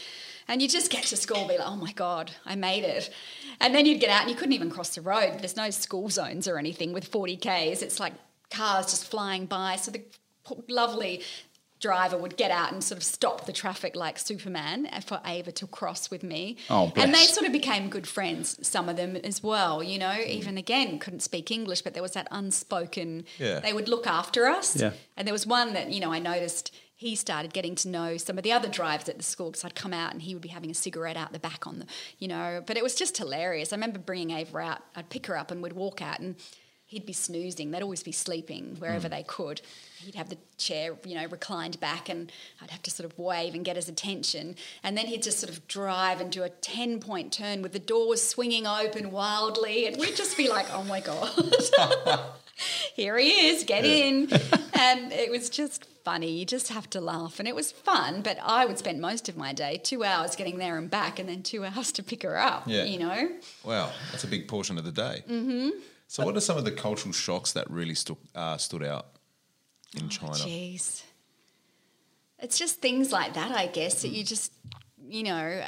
[0.48, 3.10] and you just get to school, be like, oh my god, I made it.
[3.60, 5.40] And then you'd get out and you couldn't even cross the road.
[5.40, 7.82] There's no school zones or anything with 40 k's.
[7.82, 8.14] It's like
[8.50, 9.76] cars just flying by.
[9.76, 10.04] So the
[10.68, 11.24] lovely
[11.82, 15.68] driver would get out and sort of stop the traffic like Superman for Ava to
[15.68, 16.58] cross with me.
[16.70, 20.06] Oh, and they sort of became good friends, some of them as well, you know,
[20.10, 20.28] mm.
[20.28, 23.60] even again, couldn't speak English, but there was that unspoken, Yeah.
[23.60, 24.76] they would look after us.
[24.76, 24.92] Yeah.
[25.18, 26.72] And there was one that, you know, I noticed
[27.02, 29.74] he started getting to know some of the other drivers at the school because I'd
[29.74, 31.88] come out and he would be having a cigarette out the back on the,
[32.20, 33.74] you know, but it was just hilarious.
[33.74, 36.36] I remember bringing Ava out, I'd pick her up and we'd walk out and
[36.86, 37.72] he'd be snoozing.
[37.72, 39.12] They'd always be sleeping wherever mm.
[39.12, 39.62] they could.
[39.98, 42.32] He'd have the chair, you know, reclined back and
[42.62, 44.56] I'd have to sort of wave and get his attention.
[44.84, 47.80] And then he'd just sort of drive and do a 10 point turn with the
[47.80, 49.88] doors swinging open wildly.
[49.88, 51.32] And we'd just be like, oh my God.
[52.94, 54.32] Here he is, get in.
[54.76, 56.32] and it was just funny.
[56.32, 57.40] You just have to laugh.
[57.40, 60.58] And it was fun, but I would spend most of my day two hours getting
[60.58, 62.84] there and back and then two hours to pick her up, Yeah.
[62.84, 63.30] you know?
[63.64, 65.24] Wow, that's a big portion of the day.
[65.30, 65.70] Mm-hmm.
[66.08, 69.08] So, what are some of the cultural shocks that really stu- uh, stood out
[69.98, 70.34] in China?
[70.34, 71.04] Jeez.
[72.40, 74.52] it's just things like that, I guess, that you just,
[75.08, 75.64] you know,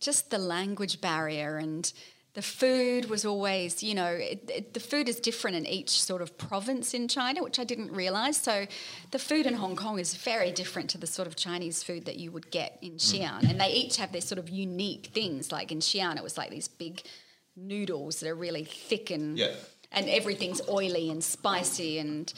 [0.00, 1.90] just the language barrier and
[2.34, 6.20] the food was always, you know, it, it, the food is different in each sort
[6.20, 8.36] of province in China, which I didn't realize.
[8.36, 8.66] So
[9.12, 12.16] the food in Hong Kong is very different to the sort of Chinese food that
[12.16, 12.96] you would get in mm.
[12.96, 13.48] Xi'an.
[13.48, 15.52] And they each have their sort of unique things.
[15.52, 17.02] Like in Xi'an, it was like these big
[17.56, 19.54] noodles that are really thick and Yeah.
[19.92, 22.32] and everything's oily and spicy and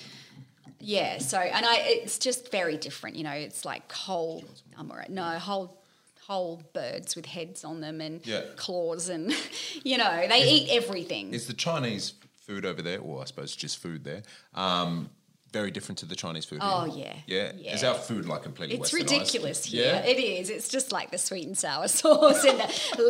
[0.79, 4.45] yeah so and i it's just very different you know it's like whole
[4.77, 5.83] i'm all right no whole
[6.27, 8.43] whole birds with heads on them and Yeah.
[8.57, 9.33] claws and
[9.85, 13.79] you know they eat everything Is the Chinese food over there, or I suppose just
[13.79, 14.23] food there,
[14.55, 15.11] um,
[15.59, 16.59] very different to the Chinese food?
[16.63, 17.15] Oh, here?
[17.27, 17.37] yeah.
[17.37, 17.53] yeah.
[17.65, 17.75] Yeah.
[17.75, 18.77] Is our food like completely?
[18.77, 19.93] it's ridiculous here.
[19.95, 20.13] Yeah.
[20.13, 20.51] It is.
[20.51, 22.59] It's just like the sweet and sour sauce and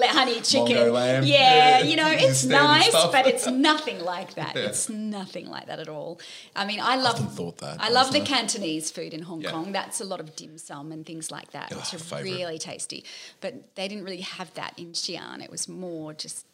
[0.02, 0.76] the honey chicken.
[0.94, 4.52] Yeah, Yeah, you know, it's nice, but it's nothing like that.
[4.56, 4.68] Yeah.
[4.70, 6.18] It's nothing like that at all.
[6.54, 7.16] I mean, I love.
[7.16, 8.20] often thought that, I love the.
[8.20, 9.42] Cantonese food in Hong.
[9.42, 9.72] Kong.
[9.72, 12.32] That's a lot of dim sum and things like that, Oh, which are favourite.
[12.38, 13.04] really tasty.
[13.40, 15.42] But they didn't really have that in Xi'an.
[15.42, 16.44] It was more just.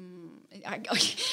[0.00, 0.28] Mm,
[0.66, 0.80] I,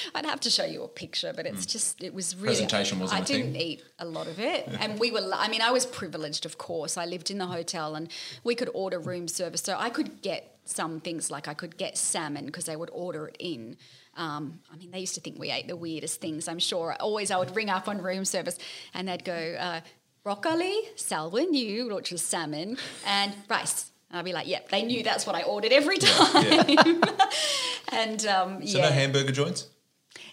[0.16, 2.47] I'd have to show you a picture, but it's just it was really.
[2.47, 5.30] Presentation wasn't I didn't eat a lot of it, and we were.
[5.34, 6.97] I mean, I was privileged, of course.
[6.97, 8.09] I lived in the hotel, and
[8.43, 11.97] we could order room service, so I could get some things like I could get
[11.97, 13.78] salmon because they would order it in.
[14.18, 16.47] Um, I mean, they used to think we ate the weirdest things.
[16.47, 16.95] I'm sure.
[16.99, 18.57] Always, I would ring up on room service,
[18.93, 19.82] and they'd go uh,
[20.24, 23.91] broccoli, salwin yu, which was salmon, and rice.
[24.16, 26.70] And I'd be like, "Yep." They knew that's what I ordered every time.
[27.91, 29.68] and um, So yeah, no hamburger joints.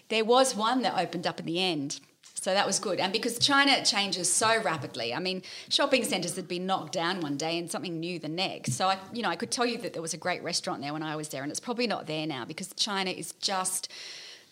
[0.07, 1.99] there was one that opened up in the end.
[2.35, 3.01] So that was good.
[3.01, 7.35] And because China changes so rapidly, I mean, shopping centres had been knocked down one
[7.35, 8.73] day and something new the next.
[8.73, 10.93] So I, you know, I could tell you that there was a great restaurant there
[10.93, 13.89] when I was there, and it's probably not there now because China is just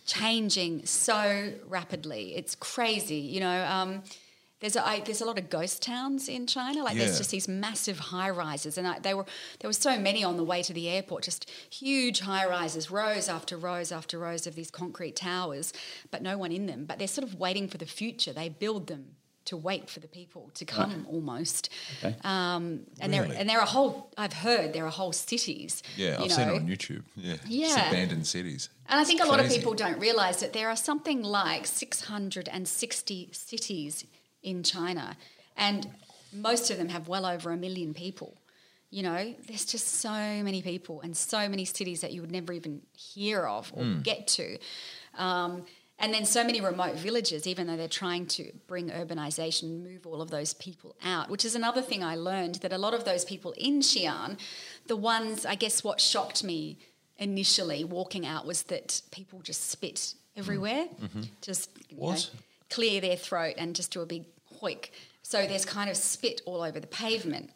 [0.05, 2.35] changing so rapidly.
[2.35, 3.65] It's crazy, you know.
[3.65, 4.03] Um,
[4.61, 6.83] there's a, I, there's a lot of ghost towns in China.
[6.83, 7.05] Like Yeah.
[7.05, 9.25] there's just these massive high rises, and I, they were
[9.59, 11.23] there were so many on the way to the airport.
[11.23, 15.73] Just huge high rises, rows after rows after rows of these concrete towers,
[16.11, 16.85] but no one in them.
[16.85, 18.31] But they're sort of waiting for the future.
[18.33, 21.69] They build them to wait for the people to come almost.
[21.97, 22.15] Okay.
[22.23, 23.37] Um, and there Really?
[23.37, 24.11] and there are whole.
[24.15, 25.81] I've heard there are whole cities.
[25.97, 27.01] Yeah, I've seen it on YouTube.
[27.15, 27.89] Yeah, Yeah.
[27.89, 28.69] abandoned cities.
[28.87, 33.29] And I think a lot of people don't realize that there are something like 660
[33.31, 34.05] cities
[34.43, 35.17] in China,
[35.57, 35.87] and
[36.33, 38.37] most of them have well over a million people.
[38.89, 42.51] You know, there's just so many people and so many cities that you would never
[42.51, 44.03] even hear of or mm.
[44.03, 44.57] get to.
[45.17, 45.63] Um,
[45.97, 50.21] and then so many remote villages, even though they're trying to bring urbanization, move all
[50.21, 53.23] of those people out, which is another thing I learned that a lot of those
[53.23, 54.39] people in Xi'an,
[54.87, 56.79] the ones, I guess what shocked me
[57.17, 60.15] initially walking out was that people just spit mm.
[60.35, 61.21] everywhere, mm-hmm.
[61.41, 62.29] just you know, What?
[62.71, 64.25] clear their throat and just do a big
[64.61, 64.89] hoik.
[65.23, 67.51] So there's kind of spit all over the pavement.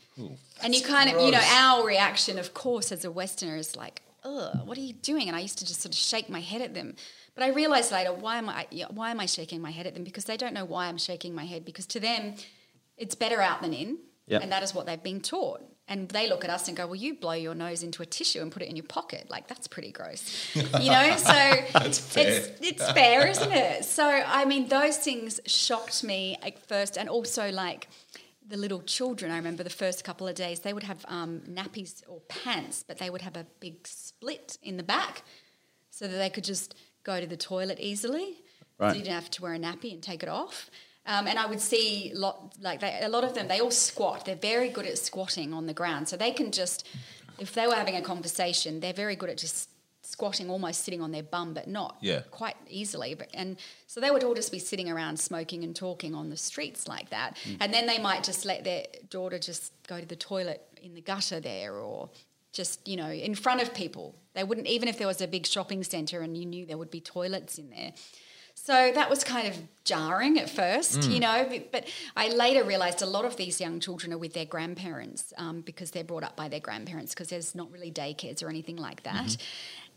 [0.63, 4.01] and you kind of, you know, our reaction, of course, as a Westerner is like,
[4.23, 5.27] ugh, what are you doing?
[5.27, 6.95] And I used to just sort of shake my head at them.
[7.33, 10.03] But I realized later, why am I, why am I shaking my head at them?
[10.03, 11.65] Because they don't know why I'm shaking my head.
[11.65, 12.35] Because to them,
[12.97, 13.97] it's better out than in.
[14.27, 14.41] Yep.
[14.43, 15.61] And that is what they've been taught.
[15.88, 18.41] And they look at us and go, well, you blow your nose into a tissue
[18.41, 19.29] and put it in your pocket.
[19.29, 20.55] Like, that's pretty gross.
[20.55, 21.15] You know?
[21.17, 21.67] So fair.
[21.86, 23.86] It's, it's fair, isn't it?
[23.86, 26.97] So, I mean, those things shocked me at first.
[26.97, 27.88] And also, like,
[28.47, 32.01] the little children, I remember the first couple of days, they would have um, nappies
[32.07, 35.23] or pants, but they would have a big split in the back
[35.89, 38.38] so that they could just go to the toilet easily.
[38.77, 38.91] Right.
[38.91, 40.69] So you didn't have to wear a nappy and take it off.
[41.07, 43.47] Um, and I would see lot like they, a lot of them.
[43.47, 44.25] They all squat.
[44.25, 46.87] They're very good at squatting on the ground, so they can just,
[47.39, 49.69] if they were having a conversation, they're very good at just
[50.01, 52.21] squatting, almost sitting on their bum, but not Yeah.
[52.31, 53.13] quite easily.
[53.15, 56.37] But and so they would all just be sitting around smoking and talking on the
[56.37, 57.37] streets like that.
[57.59, 61.01] And then they might just let their daughter just go to the toilet in the
[61.01, 62.09] gutter there, or
[62.51, 64.15] just you know in front of people.
[64.33, 66.91] They wouldn't even if there was a big shopping centre and you knew there would
[66.91, 67.93] be toilets in there.
[68.66, 71.47] So that was kind of jarring at first, you know.
[71.72, 71.88] But,
[72.18, 75.91] I later realised a lot of these young children are with their grandparents um, because
[75.91, 79.38] they're brought up by their grandparents because there's not really daycares or anything like that.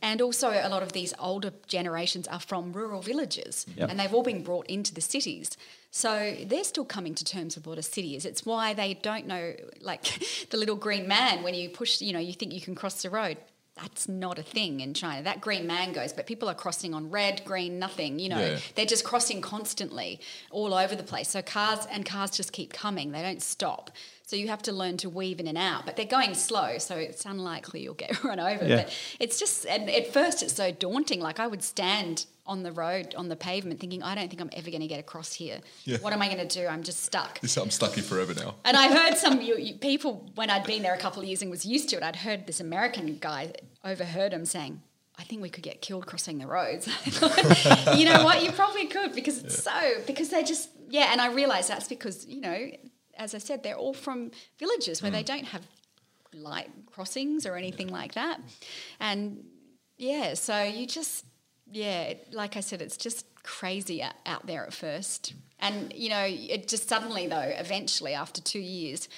[0.03, 3.89] And also, a lot of these older generations are from rural villages Yep.
[3.91, 5.57] and they've all been brought into the cities.
[5.91, 8.27] So they're still coming to terms with what a city is.
[8.27, 10.05] It's why they don't know, like
[10.51, 13.09] the little green man, when you push, you know, you think you can cross the
[13.09, 13.39] road.
[13.81, 15.23] That's not a thing in China.
[15.23, 18.19] That green man goes, but people are crossing on red, green, nothing.
[18.19, 18.59] You know, Yeah.
[18.75, 20.21] they're just crossing constantly
[20.51, 21.29] all over the place.
[21.29, 23.13] So cars and cars just keep coming.
[23.13, 23.91] They don't stop.
[24.27, 25.87] So you have to learn to weave in and out.
[25.87, 28.67] But they're going slow, so it's unlikely you'll get run over.
[28.67, 28.77] Yeah.
[28.85, 31.21] But it's just and at first it's so daunting.
[31.21, 34.51] Like I would stand on the road, on the pavement, thinking, I don't think I'm
[34.55, 35.61] ever going to get across here.
[35.85, 35.99] Yeah.
[35.99, 36.67] What am I going to do?
[36.67, 37.39] I'm just stuck.
[37.43, 38.55] I'm stuck here forever now.
[38.65, 41.43] And I heard some you, you, people when I'd been there a couple of years
[41.43, 42.03] and was used to it.
[42.03, 43.53] I'd heard this American guy
[43.85, 44.81] overheard him saying,
[45.19, 46.89] "I think we could get killed crossing the roads."
[47.97, 48.43] You know what?
[48.43, 51.11] You probably could because it's so because they just yeah.
[51.13, 52.71] And I realised that's because you know,
[53.17, 55.27] as I said, they're all from villages where they mm.
[55.27, 55.67] don't have
[56.33, 58.41] light crossings or anything like that,
[59.01, 59.45] and
[59.99, 60.35] yeah.
[60.35, 61.25] So you just
[61.73, 65.35] yeah, like I said, it's just crazy out there at first.
[65.61, 69.09] And, you know, it just suddenly, though, eventually, after two years,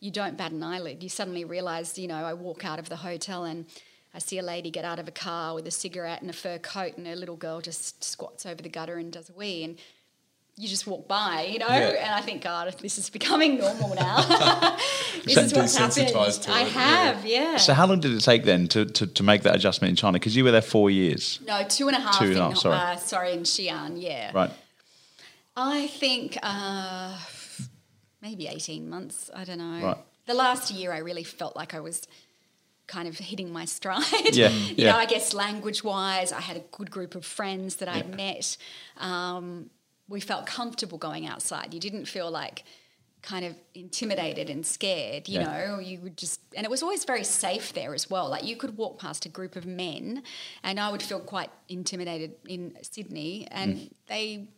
[0.00, 1.02] you don't bat an eyelid.
[1.02, 3.66] You suddenly realise, you know, I walk out of the hotel and
[4.14, 6.58] I see a lady get out of a car with a cigarette and a fur
[6.58, 9.64] coat, and her little girl just squats over the gutter and does a wee.
[9.64, 9.78] And
[10.58, 12.04] you just walk by, you know, Yeah.
[12.04, 14.16] and I think, God, this is becoming normal now.
[15.24, 16.08] this is what's happened.
[16.08, 16.64] To I it, yeah.
[16.64, 17.56] have, yeah.
[17.58, 20.14] So how long did it take then to, to, to make that adjustment in China?
[20.14, 22.18] Because you were there four years, no, two and a half.
[22.18, 22.76] Two and a in, sorry.
[22.76, 24.32] Uh, sorry, in Xi'an, yeah.
[24.34, 24.50] right?
[25.56, 27.16] I think uh,
[28.20, 29.30] maybe 18 months.
[29.34, 29.80] I don't know.
[29.86, 29.98] Right.
[30.26, 32.06] The last year, I really felt like I was
[32.88, 34.02] kind of hitting my stride.
[34.34, 34.92] Yeah, you yeah.
[34.92, 38.16] know, I guess language wise, I had a good group of friends that I'd Yeah.
[38.16, 38.56] met.
[38.98, 39.70] Um,
[40.08, 41.74] we felt comfortable going outside.
[41.74, 42.64] You didn't feel like
[43.20, 45.44] kind of intimidated and scared, you Yeah.
[45.46, 48.28] know, you would just, and it was always very safe there as well.
[48.28, 50.22] Like you could walk past a group of men,
[50.62, 53.90] and I would feel quite intimidated in Sydney, and Mm.
[54.06, 54.48] they,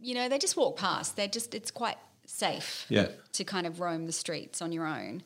[0.00, 1.16] you know, they just walk past.
[1.16, 1.96] They're just, it's quite
[2.26, 3.08] safe Yeah.
[3.32, 5.22] to kind of roam the streets on your own.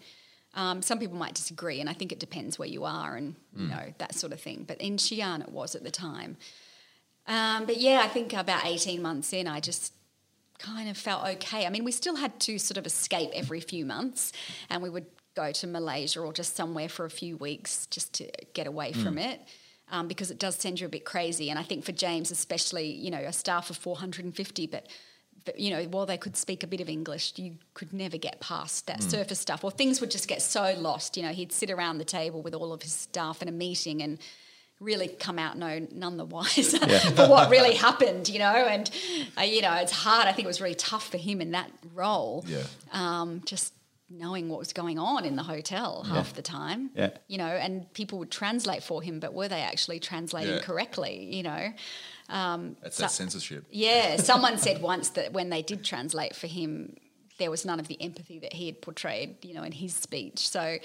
[0.54, 3.66] Um, some people might disagree, and I think it depends where you are and you
[3.66, 4.62] know that sort of thing.
[4.66, 6.36] But in Xi'an, it was at the time.
[7.26, 9.92] Um, but yeah, I think about eighteen months in, I just
[10.58, 11.66] kind of felt okay.
[11.66, 14.32] I mean, we still had to sort of escape every few months,
[14.70, 18.30] and we would go to Malaysia or just somewhere for a few weeks just to
[18.52, 19.40] get away from it.
[19.90, 22.90] Um, because it does send you a bit crazy, and I think for James especially,
[22.90, 24.86] you know, a staff of 450, but
[25.44, 28.40] but you know, while they could speak a bit of English, you could never get
[28.40, 31.16] past that surface stuff, or things would just get so lost.
[31.16, 34.02] You know, he'd sit around the table with all of his staff in a meeting
[34.02, 34.18] and
[34.84, 36.78] really come out no none the wiser
[37.16, 38.28] for what really happened.
[38.28, 38.90] You know, and
[39.38, 40.28] uh, you know, it's hard.
[40.28, 42.44] I think it was really tough for him in that role.
[42.46, 42.62] Yeah.
[42.92, 43.72] Um, just
[44.10, 46.90] knowing what was going on in the hotel half the time.
[46.94, 47.10] Yeah.
[47.26, 50.60] You know, and people would translate for him, but were they actually translating Yeah.
[50.60, 51.34] correctly?
[51.34, 51.72] You know.
[52.28, 53.64] That's So- that censorship.
[53.70, 56.96] Yeah, someone said once that when they did translate for him,
[57.38, 60.48] there was none of the empathy that he had portrayed, you know, in his speech.
[60.48, 60.78] So,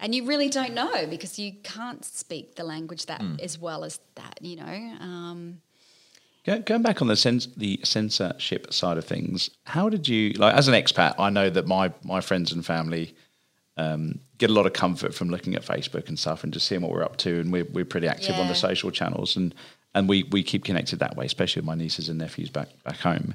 [0.00, 4.00] and you really don't know because you can't speak the language that as well as
[4.16, 4.96] that, you know.
[5.00, 5.60] Um,
[6.44, 10.54] Go- Going back on the cens- the censorship side of things, how did you like
[10.54, 11.14] as an expat?
[11.18, 13.14] I know that my my friends and family
[13.76, 16.82] um, get a lot of comfort from looking at Facebook and stuff and just seeing
[16.82, 19.54] what we're up to, and we're we're pretty active on the social channels, and
[19.94, 22.98] and we we keep connected that way, especially with my nieces and nephews back back
[22.98, 23.34] home.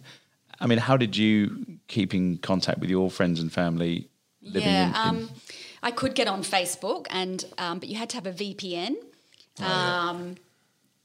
[0.61, 4.07] I mean, how did you keep in contact with your friends and family
[4.41, 5.15] living yeah, in?
[5.15, 5.29] in um,
[5.81, 8.95] I could get on Facebook, and um, but you had to have a VPN.
[9.59, 10.35] um,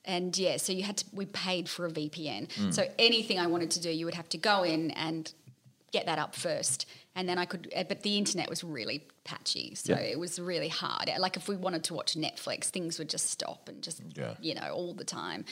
[0.05, 1.05] and yeah, so you had to.
[1.13, 2.73] We paid for a VPN.
[2.73, 5.33] So anything I wanted to do, you would have to go in and
[5.93, 7.73] get that up first, and then I could.
[7.75, 10.01] uh, But the internet was really patchy, so Yeah.
[10.01, 11.09] it was really hard.
[11.19, 14.35] Like if we wanted to watch Netflix, things would just stop and just Yeah.
[14.41, 15.45] you know all the time.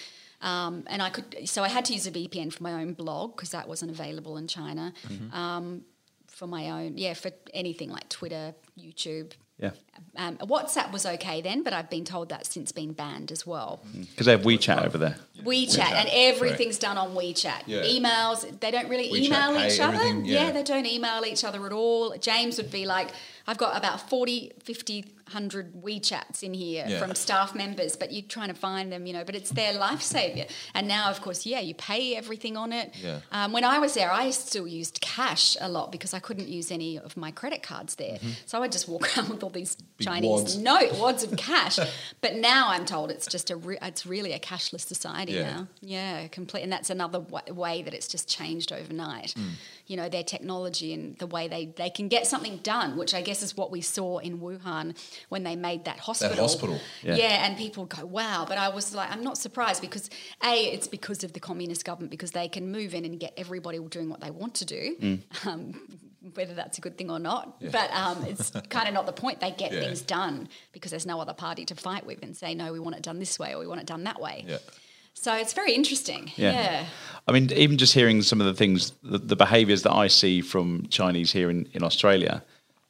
[0.43, 3.37] Um, and I could, so I had to use a VPN for my own blog
[3.37, 4.93] because that wasn't available in China.
[5.33, 5.85] Um,
[6.43, 9.31] for my own, yeah, for anything like Twitter, YouTube.
[9.61, 9.71] yeah,
[10.17, 13.81] Um, WhatsApp was okay then, but I've been told that's since been banned as well.
[14.11, 15.17] because they have WeChat over there.
[15.45, 17.63] WeChat, WeChat, and everything's done on WeChat.
[17.67, 17.83] Yeah.
[17.83, 20.05] Emails, they don't really WeChat email Pay, each other.
[20.05, 20.47] Yeah.
[20.47, 20.51] yeah.
[20.51, 22.17] they don't email each other at all.
[22.19, 23.11] James would be like,
[23.47, 26.99] I've got about 40, 50, 100 WeChats in here Yeah.
[26.99, 30.49] from staff members, but you're trying to find them, you know, but it's their lifesaver.
[30.75, 32.95] And now, of course, yeah, you pay everything on it.
[33.03, 33.21] Yeah.
[33.31, 36.71] Um, when I was there, I still used cash a lot because I couldn't use
[36.71, 38.19] any of my credit cards there.
[38.47, 40.59] So I would just walk around with all these Chinese wads.
[40.59, 41.79] note wads of cash.
[42.21, 45.51] but now I'm told it's just a re- it's really a cashless society Yeah.
[45.51, 45.69] now.
[45.81, 46.63] Yeah, complete.
[46.63, 49.35] And that's another w- way that it's just changed overnight.
[49.39, 49.51] Mm.
[49.93, 53.21] You know, their technology and the way they, they can get something done, which I
[53.21, 54.97] guess is what we saw in Wuhan
[55.29, 56.35] when they made that hospital.
[56.35, 56.79] That hospital.
[57.03, 57.17] Yeah.
[57.17, 57.45] Yeah.
[57.45, 58.47] and people go, wow.
[58.49, 60.09] But I was like, I'm not surprised because
[60.43, 63.79] A, it's because of the communist government because they can move in and get everybody
[63.81, 64.97] doing what they want to do.
[64.99, 65.19] Mm.
[65.47, 65.99] Um,
[66.35, 67.61] whether that's a good thing or not.
[67.61, 69.41] But um, it's kind of not the point.
[69.41, 69.81] They get Yeah.
[69.81, 72.95] things done because there's no other party to fight with and say, no, we want
[72.97, 74.45] it done this way or we want it done that way.
[74.47, 74.59] Yeah.
[75.15, 76.33] So it's very interesting.
[76.37, 76.53] Yeah.
[76.53, 76.87] Yeah.
[77.29, 80.41] I mean, even just hearing some of the things, the, the behaviours that I see
[80.41, 82.43] from Chinese here in, in Australia,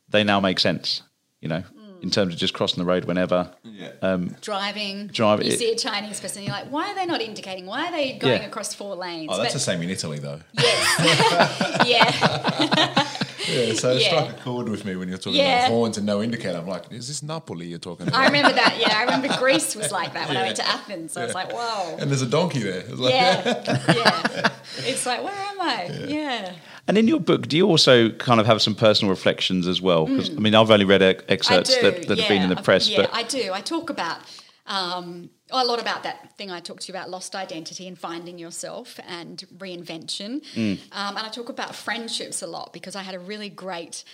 [0.09, 1.03] they now make sense.
[1.41, 1.63] You know,
[2.03, 2.13] in mm.
[2.13, 3.51] terms of just crossing the road whenever.
[3.65, 3.91] Yeah.
[4.01, 5.09] Um, driving.
[5.09, 7.67] Drive- You it- see a Chinese person, you're like, why are they not indicating?
[7.67, 8.47] Why are they going Yeah.
[8.47, 9.29] across four lanes?
[9.31, 10.41] Oh, that's But- the same in Italy, though.
[10.59, 11.85] Yeah.
[11.85, 13.09] Yeah,
[13.53, 14.09] Yeah, so it Yeah.
[14.09, 15.67] struck a chord with me when you're talking Yeah.
[15.67, 16.59] about horns and no indicator.
[16.59, 18.19] I'm like, is this Napoli you're talking about?
[18.21, 18.77] I remember that.
[18.81, 21.17] Yeah, I remember Greece was like that when I went to Athens.
[21.17, 21.97] I was like, whoa.
[21.99, 22.81] and there's a donkey there.
[22.81, 23.63] It's like, Yeah,
[23.95, 24.49] yeah.
[24.79, 25.91] It's like, where am I?
[26.09, 26.53] Yeah.
[26.89, 30.07] And in your book, do you also kind of have some personal reflections as well?
[30.07, 31.81] Because I mean, I've only read excerpts Mm.
[31.81, 33.51] Do, that, that have been in the press, Yeah, but I do.
[33.53, 34.19] I talk about
[34.67, 38.39] um, a lot about that thing I talked to you about lost identity and finding
[38.39, 40.43] yourself and reinvention.
[40.55, 40.79] Mm.
[40.93, 44.05] Um, and I talk about friendships a lot because I had a really great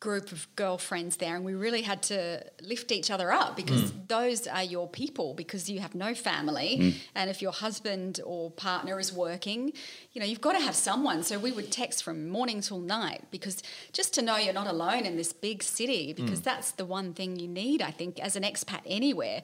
[0.00, 4.06] group of girlfriends there and we really had to lift each other up because Mm.
[4.06, 6.76] those are your people because you have no family.
[6.80, 6.94] Mm.
[7.16, 9.72] and if your husband or partner is working
[10.12, 11.24] you know you've got to have someone.
[11.24, 13.60] So we would text from morning till night because
[13.92, 17.30] just to know you're not alone in this big city because that's the one thing
[17.40, 19.42] you need i think as an expat anywhere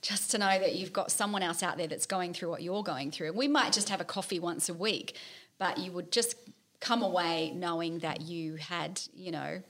[0.00, 2.82] just to know that you've got someone else out there that's going through what you're
[2.82, 3.32] going through.
[3.32, 5.16] We might just have a coffee once a week
[5.58, 6.34] but you would just
[6.80, 9.62] come away knowing that you had you know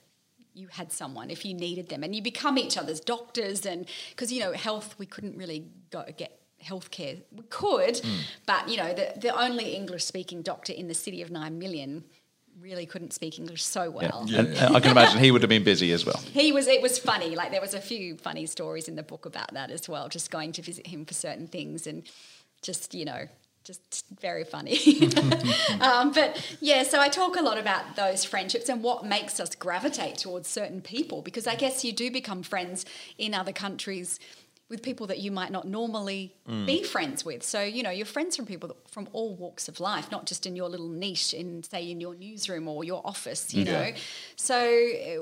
[0.55, 4.32] you had someone if you needed them and you become each other's doctors and because
[4.32, 7.20] you know health we couldn't really go get healthcare.
[7.32, 8.20] We could hmm.
[8.46, 12.05] but you know the, the only english speaking doctor in the city of 9 million
[12.61, 14.26] really couldn't speak english so well.
[14.28, 16.20] And, and I can imagine he would have been busy as well.
[16.32, 19.26] he was it was funny like there was a few funny stories in the book
[19.26, 22.05] about that as well just going to visit him for certain things and
[22.61, 23.26] just you know
[23.64, 24.78] just very funny.
[25.80, 29.54] Um, but yeah so i talk a lot about those friendships and what makes us
[29.54, 32.84] gravitate towards certain people because i guess you do become friends
[33.18, 34.18] in other countries
[34.68, 37.42] with people that you might not normally be friends with.
[37.42, 40.46] So you know you're friends from people that- from all walks of life not just
[40.46, 43.92] in your little niche in say in your newsroom or your office you know.
[44.36, 44.56] So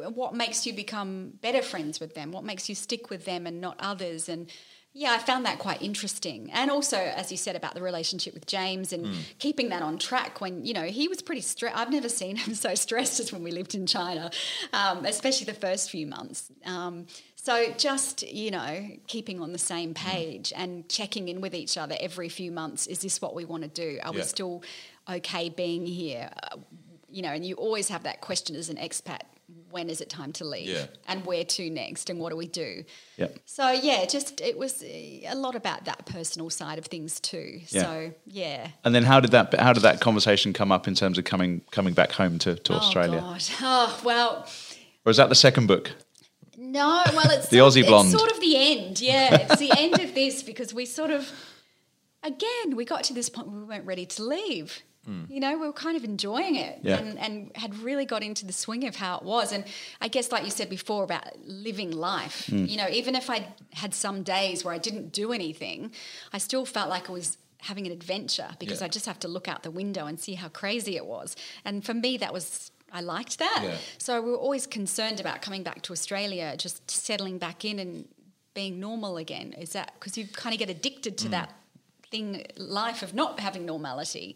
[0.07, 2.31] uh, what makes you become better friends with them?
[2.31, 4.29] What makes you stick with them and not others?
[4.29, 4.49] And
[4.93, 6.51] yeah, I found that quite interesting.
[6.53, 10.41] And also, as you said about the relationship with James and keeping that on track
[10.41, 11.77] when, you know, he was pretty stressed.
[11.77, 14.33] I've never seen him so stressed as when we lived in China,
[14.73, 16.51] um, especially the first few months.
[16.67, 21.79] Um, so just, you know, keeping on the same page and checking in with each
[21.79, 22.89] other every few months.
[22.89, 24.01] Is this what we want to do?
[24.03, 24.65] Are we still
[25.09, 26.31] okay being here?
[26.43, 26.57] Uh,
[27.09, 29.21] you know, and you always have that question as an expat
[29.71, 30.69] when is it time to leave?
[30.69, 30.87] Yeah.
[31.09, 32.11] And where to next?
[32.11, 32.85] And what do we do?
[33.17, 33.39] Yep.
[33.47, 34.87] So yeah, just it was uh,
[35.29, 37.61] a lot about that personal side of things too.
[37.69, 37.83] Yeah.
[37.83, 38.69] So yeah.
[38.85, 41.63] And then how did that how did that conversation come up in terms of coming
[41.71, 43.21] coming back home to, to Australia?
[43.23, 43.43] Oh God.
[43.63, 44.47] Oh well.
[45.07, 45.93] Or is that the second book?
[46.59, 48.09] No, well, it's The sort- Aussie blonde.
[48.13, 49.01] It's sort of the end.
[49.01, 51.31] Yeah, it's the end of this because we sort of,
[52.23, 54.83] again, we got to this point where we weren't ready to leave.
[55.09, 55.31] Mm.
[55.31, 56.99] You know, we were kind of enjoying it Yeah.
[56.99, 59.53] and, and had really got into the swing of how it was.
[59.53, 59.65] And
[60.01, 62.69] I guess, like you said before, about living life, mm.
[62.69, 65.93] you know, even if I had some days where I didn't do anything,
[66.33, 68.87] I still felt like I was having an adventure because Yeah.
[68.87, 71.35] I just have to look out the window and see how crazy it was.
[71.65, 72.71] And for me, that was.
[72.93, 73.61] I liked that.
[73.63, 73.77] Yeah.
[73.99, 78.09] So we were always concerned about coming back to Australia, just settling back in and
[78.53, 79.53] being normal again.
[79.53, 81.31] Is that because you kind of get addicted to mm.
[81.31, 81.55] that
[82.11, 84.35] thing, life of not having normality?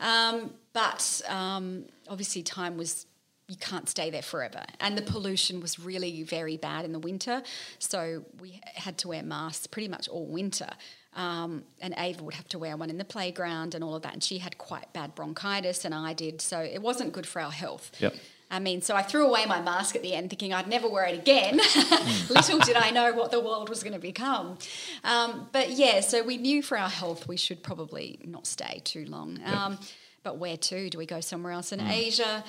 [0.00, 3.06] Um, but um, obviously, time was.
[3.48, 4.62] You can't stay there forever.
[4.78, 7.42] And the pollution was really very bad in the winter.
[7.80, 10.68] So we had to wear masks pretty much all winter.
[11.16, 14.12] Um, and Ava would have to wear one in the playground and all of that.
[14.12, 16.40] And she had quite bad bronchitis, and I did.
[16.40, 17.90] So it wasn't good for our health.
[17.98, 18.14] Yep.
[18.50, 21.04] I mean, so I threw away my mask at the end, thinking I'd never wear
[21.04, 21.56] it again.
[22.28, 24.58] Little did I know what the world was going to become.
[25.04, 29.04] Um, but yeah, so we knew for our health we should probably not stay too
[29.06, 29.38] long.
[29.44, 29.78] Um,
[30.22, 30.90] but where to?
[30.90, 32.44] Do we go somewhere else in Asia?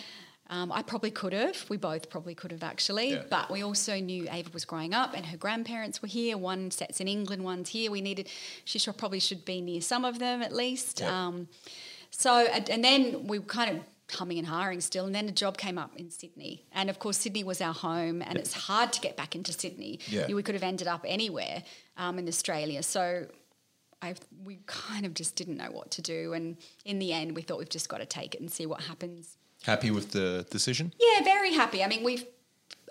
[0.50, 1.66] Um, I probably could have.
[1.70, 3.12] We both probably could have actually.
[3.12, 3.24] Yeah.
[3.30, 6.38] But we also knew Ava was growing up and her grandparents were here.
[6.38, 7.90] One set's in England, one's here.
[7.90, 8.28] We needed,
[8.66, 11.00] she should, probably should be near some of them at least.
[11.00, 11.28] Yeah.
[11.28, 11.48] Um,
[12.10, 13.84] so, and then we kind of
[14.14, 15.06] humming and hiring still.
[15.06, 16.66] And then a job came up in Sydney.
[16.72, 20.00] And of course, Sydney was our home, and it's hard to get back into Sydney.
[20.08, 20.28] Yeah.
[20.32, 21.64] We could have ended up anywhere
[21.98, 22.84] um, in Australia.
[22.84, 23.28] So,
[24.02, 26.34] I, we kind of just didn't know what to do.
[26.34, 28.82] And in the end, we thought we've just got to take it and see what
[28.82, 29.38] happens.
[29.64, 30.92] Happy with the decision?
[31.00, 31.84] Yeah, very happy.
[31.84, 32.26] I mean, we've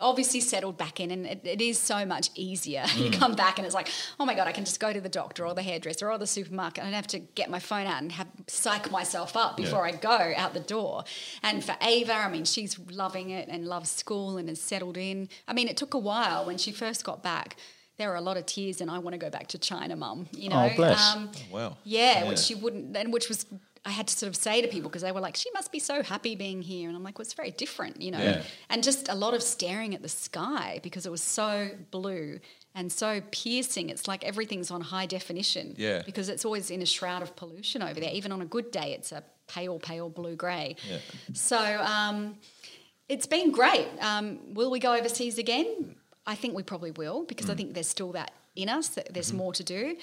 [0.01, 2.84] obviously settled back in, and it, it is so much easier.
[2.96, 3.88] You come back, and it's like,
[4.18, 6.26] oh my god, I can just go to the doctor or the hairdresser or the
[6.26, 6.82] supermarket.
[6.82, 9.92] I don't have to get my phone out and have psych myself up before I
[9.92, 11.05] go out the door.
[11.42, 15.28] And for Ava, I mean, she's loving it and loves school and has settled in.
[15.48, 17.57] I mean, it took a while when she first got back.
[17.96, 20.26] There were a lot of tears, and I want to go back to China, Mum.
[20.32, 21.14] You know, Oh, bless.
[21.16, 21.76] Um, wow.
[21.84, 22.28] yeah, Yeah.
[22.30, 23.44] which she wouldn't, and which was
[23.85, 25.78] I had to sort of say to people because they were like, she must be
[25.78, 26.89] so happy being here.
[26.89, 28.18] And I'm like, well, it's very different, you know.
[28.22, 28.43] Yeah.
[28.68, 32.41] And just a lot of staring at the sky because it was so blue
[32.74, 33.89] and so piercing.
[33.89, 35.74] It's like everything's on high definition.
[35.78, 36.03] Yeah.
[36.05, 38.11] Because it's always in a shroud of pollution over there.
[38.12, 40.76] Even on a good day, it's a pale, pale blue grey.
[40.89, 40.99] Yeah.
[41.33, 42.37] So um,
[43.09, 43.89] it's been great.
[44.01, 45.97] Um, will we go overseas again?
[46.26, 47.51] I think we probably will because Mm.
[47.53, 49.14] I think there's still that in us, that Mm-hmm.
[49.14, 49.97] there's more to do.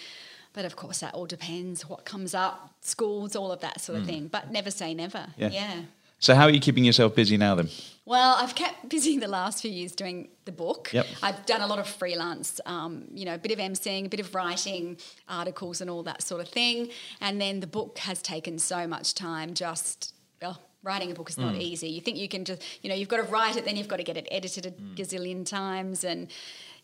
[0.58, 4.08] But of course, that all depends what comes up, schools, all of that sort of
[4.08, 4.28] thing.
[4.28, 5.20] But never say never.
[5.20, 5.34] Mm.
[5.38, 5.50] Yeah.
[5.50, 5.82] yeah.
[6.18, 7.70] So how are you keeping yourself busy now then?
[8.06, 10.90] Well, I've kept busy the last few years doing the book.
[10.94, 11.06] Yep.
[11.22, 14.20] I've done a lot of freelance, um, you know, a bit of emceeing, a bit
[14.20, 14.98] of writing,
[15.30, 16.90] articles, and all that sort of thing.
[17.22, 19.54] And then the book has taken so much time.
[19.54, 21.90] Just oh, writing a book is not easy.
[21.90, 23.98] You think you can just, you know, you've got to write it, then you've got
[23.98, 26.30] to get it edited a gazillion times, and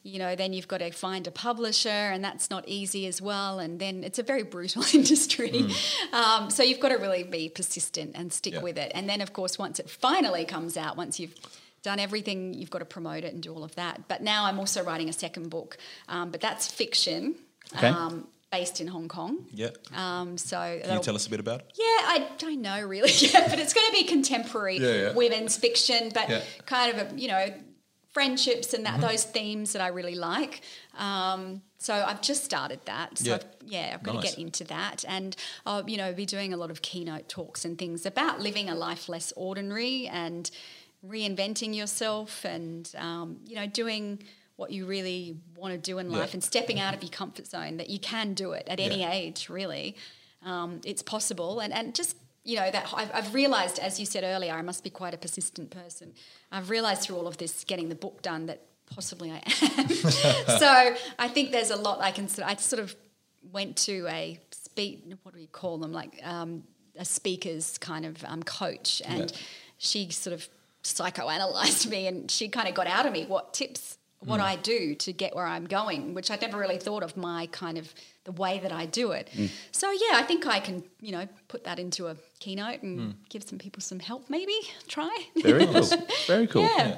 [0.03, 3.59] you know, then you've got to find a publisher, and that's not easy as well.
[3.59, 5.65] And then it's a very brutal industry.
[6.11, 8.61] Um, so you've got to really be persistent and stick Yeah.
[8.61, 8.91] with it.
[8.93, 11.33] And then, of course, once it finally comes out, once you've
[11.83, 14.07] done everything, you've got to promote it and do all of that.
[14.07, 15.77] But now I'm also writing a second book,
[16.09, 17.35] um, but that's fiction.
[17.75, 17.87] Okay.
[17.87, 19.47] Um, based in Hong Kong.
[19.51, 19.69] Yeah.
[19.95, 21.71] Um, so Can you tell us a bit about it?
[21.73, 25.13] yeah, I don't know really yet, but it's going to be contemporary Yeah, yeah.
[25.13, 26.41] women's fiction, but Yeah.
[26.67, 27.51] Kind of a, you know
[28.13, 30.61] friendships and that those themes that I really like.
[30.97, 33.17] Um, so I've just started that.
[33.17, 33.35] So Yeah.
[33.35, 35.35] I've, yeah, I've got to get into that, and
[35.65, 38.75] I'll you know be doing a lot of keynote talks and things about living a
[38.75, 40.49] life less ordinary and
[41.05, 44.23] reinventing yourself, and um, you know doing.
[44.55, 46.19] What you really want to do in Yeah.
[46.19, 49.03] life and stepping out of your comfort zone, that you can do it at any
[49.03, 49.95] age, really
[50.45, 54.23] um, it's possible and, and just you know that I've, I've realized as you said
[54.23, 56.13] earlier i must be quite a persistent person.
[56.51, 58.59] I've realized through all of this getting the book done that
[58.93, 59.87] possibly i am.
[60.59, 62.95] So i think there's a lot i can sort i sort of
[63.51, 65.91] went to a speak what do we call them?
[65.93, 66.63] Like um,
[66.97, 69.37] a speaker's kind of um, coach and Yeah.
[69.77, 70.47] she sort of
[70.83, 74.45] psychoanalyzed me and she kind of got out of me what tips what mm.
[74.45, 77.77] I do to get where I'm going, which I'd never really thought of my kind
[77.77, 77.93] of
[78.23, 79.29] the way that I do it.
[79.33, 79.49] Mm.
[79.71, 83.13] So yeah, I think I can, you know, put that into a keynote and mm.
[83.29, 84.57] give some people some help maybe.
[84.87, 85.15] Try.
[85.41, 85.89] Very cool.
[86.27, 86.63] Very cool.
[86.63, 86.97] Yeah.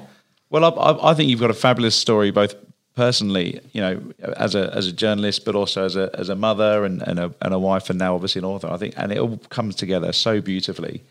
[0.50, 2.54] Well, I, I, I think you've got a fabulous story, both
[2.94, 4.00] personally, you know,
[4.36, 7.34] as a as a journalist, but also as a as a mother and, and a
[7.42, 8.68] and a wife, and now obviously an author.
[8.68, 11.02] I think, and it all comes together so beautifully.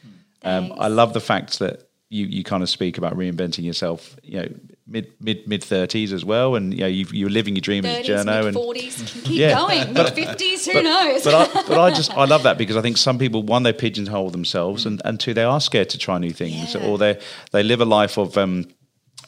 [0.44, 4.16] Um, I love the fact that you you kind of speak about reinventing yourself.
[4.24, 4.48] You know,
[4.88, 8.08] mid mid mid thirties as well, and you know, you you're living your dream as
[8.08, 9.56] a journo, and 40s, can keep Yeah.
[9.56, 9.94] going.
[9.94, 11.24] Mid 50s, who knows?
[11.24, 13.74] but I, but I just I love that because I think some people one they
[13.74, 16.82] pigeonhole themselves and, and two they are scared to try new things Yeah.
[16.86, 17.20] or they
[17.52, 18.66] they live a life of um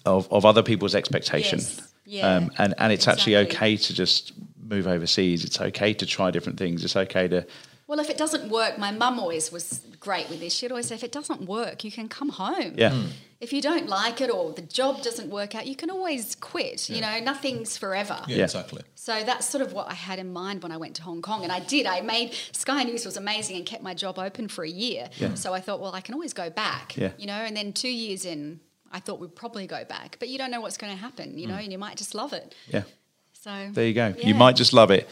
[0.05, 1.93] of, of other people's expectation Yes.
[2.05, 2.35] Yeah.
[2.35, 6.57] um and and it's actually okay to just move overseas it's okay to try different
[6.59, 7.45] things it's okay to
[7.87, 10.53] Well, if it doesn't work, my mum always was great with this.
[10.53, 12.73] She'd always say, if it doesn't work, you can come home.
[12.75, 13.07] yeah hmm.
[13.39, 16.89] If you don't like it or the job doesn't work out, you can always quit.
[16.89, 18.19] You know, nothing's forever.
[18.25, 18.43] Yeah, Yeah.
[18.45, 18.81] exactly.
[18.95, 21.43] So that's sort of what I had in mind when I went to Hong Kong.
[21.43, 21.85] And I did.
[21.85, 25.09] I made Sky News was amazing and kept my job open for a year.
[25.17, 25.35] Yeah.
[25.35, 26.97] So I thought, well, I can always go back.
[26.97, 27.11] Yeah.
[27.19, 28.59] You know, and then two years in,
[28.91, 30.17] I thought we'd probably go back.
[30.19, 31.51] But you don't know what's going to happen, you hmm.
[31.51, 32.55] know, and you might just love it.
[32.67, 32.85] yeah
[33.33, 34.27] So there you go yeah.
[34.27, 35.07] you might just love it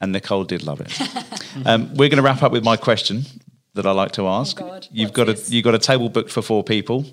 [0.00, 0.92] and Nicole did love it
[1.66, 3.24] um, we're going to wrap up with my question
[3.74, 6.30] that I like to ask Oh, you've What's got a you've got a table booked
[6.30, 7.04] for four people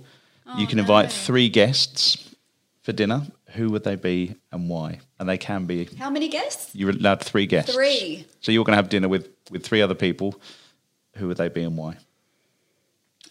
[0.58, 1.10] you Oh, can invite no.
[1.12, 2.36] three guests
[2.82, 6.76] for dinner who would they be and why and they can be How many guests?
[6.76, 7.74] You're allowed three guests.
[7.74, 8.26] Three.
[8.42, 10.36] So you're going to have dinner with with three other people.
[11.16, 11.96] Who would they be and why?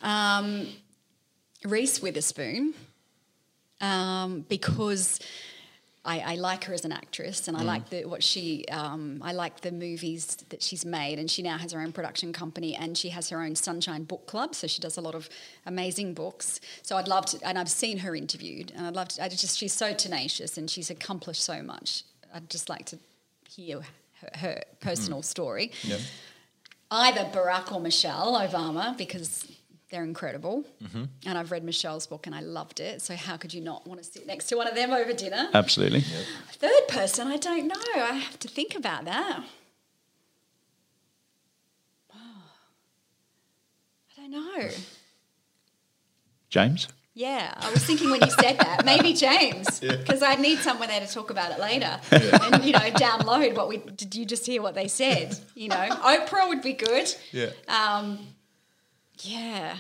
[0.01, 0.69] Um,
[1.65, 2.75] Reese Witherspoon,
[3.81, 5.21] um, because
[6.05, 8.65] I, I like her as an actress, and I like the what she.
[8.73, 12.33] Um, I like the movies that she's made, and she now has her own production
[12.33, 14.57] company, and she has her own Sunshine Book Club.
[14.57, 15.29] So she does a lot of
[15.65, 16.59] amazing books.
[16.83, 19.23] So I'd love to, and I've seen her interviewed, and I'd love to.
[19.23, 22.03] I just she's so tenacious, and she's accomplished so much.
[22.35, 22.99] I'd just like to
[23.49, 23.83] hear
[24.23, 25.99] her, her personal story Yeah.
[26.91, 29.47] either Barack or Michelle Obama because
[29.93, 30.65] they're incredible.
[30.83, 31.05] Mm-hmm.
[31.27, 33.03] And I've read Michelle's book and I loved it.
[33.03, 35.49] So how could you not want to sit next to one of them over dinner?
[35.55, 36.01] Absolutely.
[36.53, 37.77] Third person, I don't know.
[37.95, 39.45] I have to think about that.
[42.15, 42.19] I
[44.17, 44.69] don't know.
[46.49, 46.89] James.
[47.15, 51.01] Yeah, I was thinking when you said that, maybe James, because I need someone there
[51.01, 54.15] to talk about it later, and you know, download what we did.
[54.15, 55.39] You just hear what they said.
[55.55, 57.15] You know, Oprah would be good.
[57.31, 57.51] Yeah.
[57.69, 58.19] Um,
[59.23, 59.77] yeah.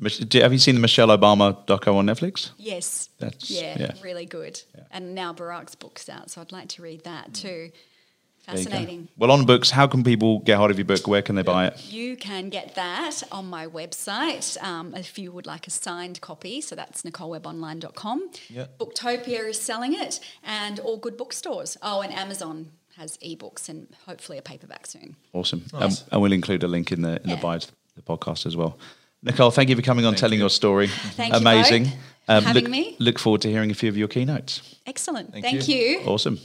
[0.00, 2.50] Have you seen the Michelle Obama doco on Netflix?
[2.58, 3.08] Yes.
[3.18, 3.92] That's- yeah, yeah.
[4.02, 4.60] really good.
[4.90, 7.70] And now Barack's book's out, so I'd like to read that too.
[8.46, 8.70] There you go.
[8.70, 9.08] Fascinating.
[9.16, 11.06] Well, on books, how can people get hold of your book?
[11.06, 11.92] Where can they buy it?
[11.92, 16.60] You can get that on my website um, if you would like a signed copy.
[16.60, 18.30] So that's NicoleWebOnline.com.
[18.48, 18.66] Yeah.
[18.80, 21.76] Booktopia is selling it, and all good bookstores.
[21.82, 25.14] Oh, and Amazon has ebooks and hopefully a paperback soon.
[25.32, 25.64] Awesome.
[25.72, 26.02] Nice.
[26.02, 28.56] Um, and we'll include a link in the in the bio to the podcast as
[28.56, 28.78] well.
[29.22, 30.42] Nicole, thank you for coming on, Thank telling you.
[30.42, 30.88] your story.
[30.88, 31.84] Thank you Amazing.
[31.84, 31.92] both
[32.26, 32.96] for um, having look, me.
[32.98, 34.76] Look forward to hearing a few of your keynotes.
[34.86, 35.32] Excellent.
[35.32, 35.76] Thank Thank, you.
[35.76, 36.00] you.
[36.00, 36.38] Awesome.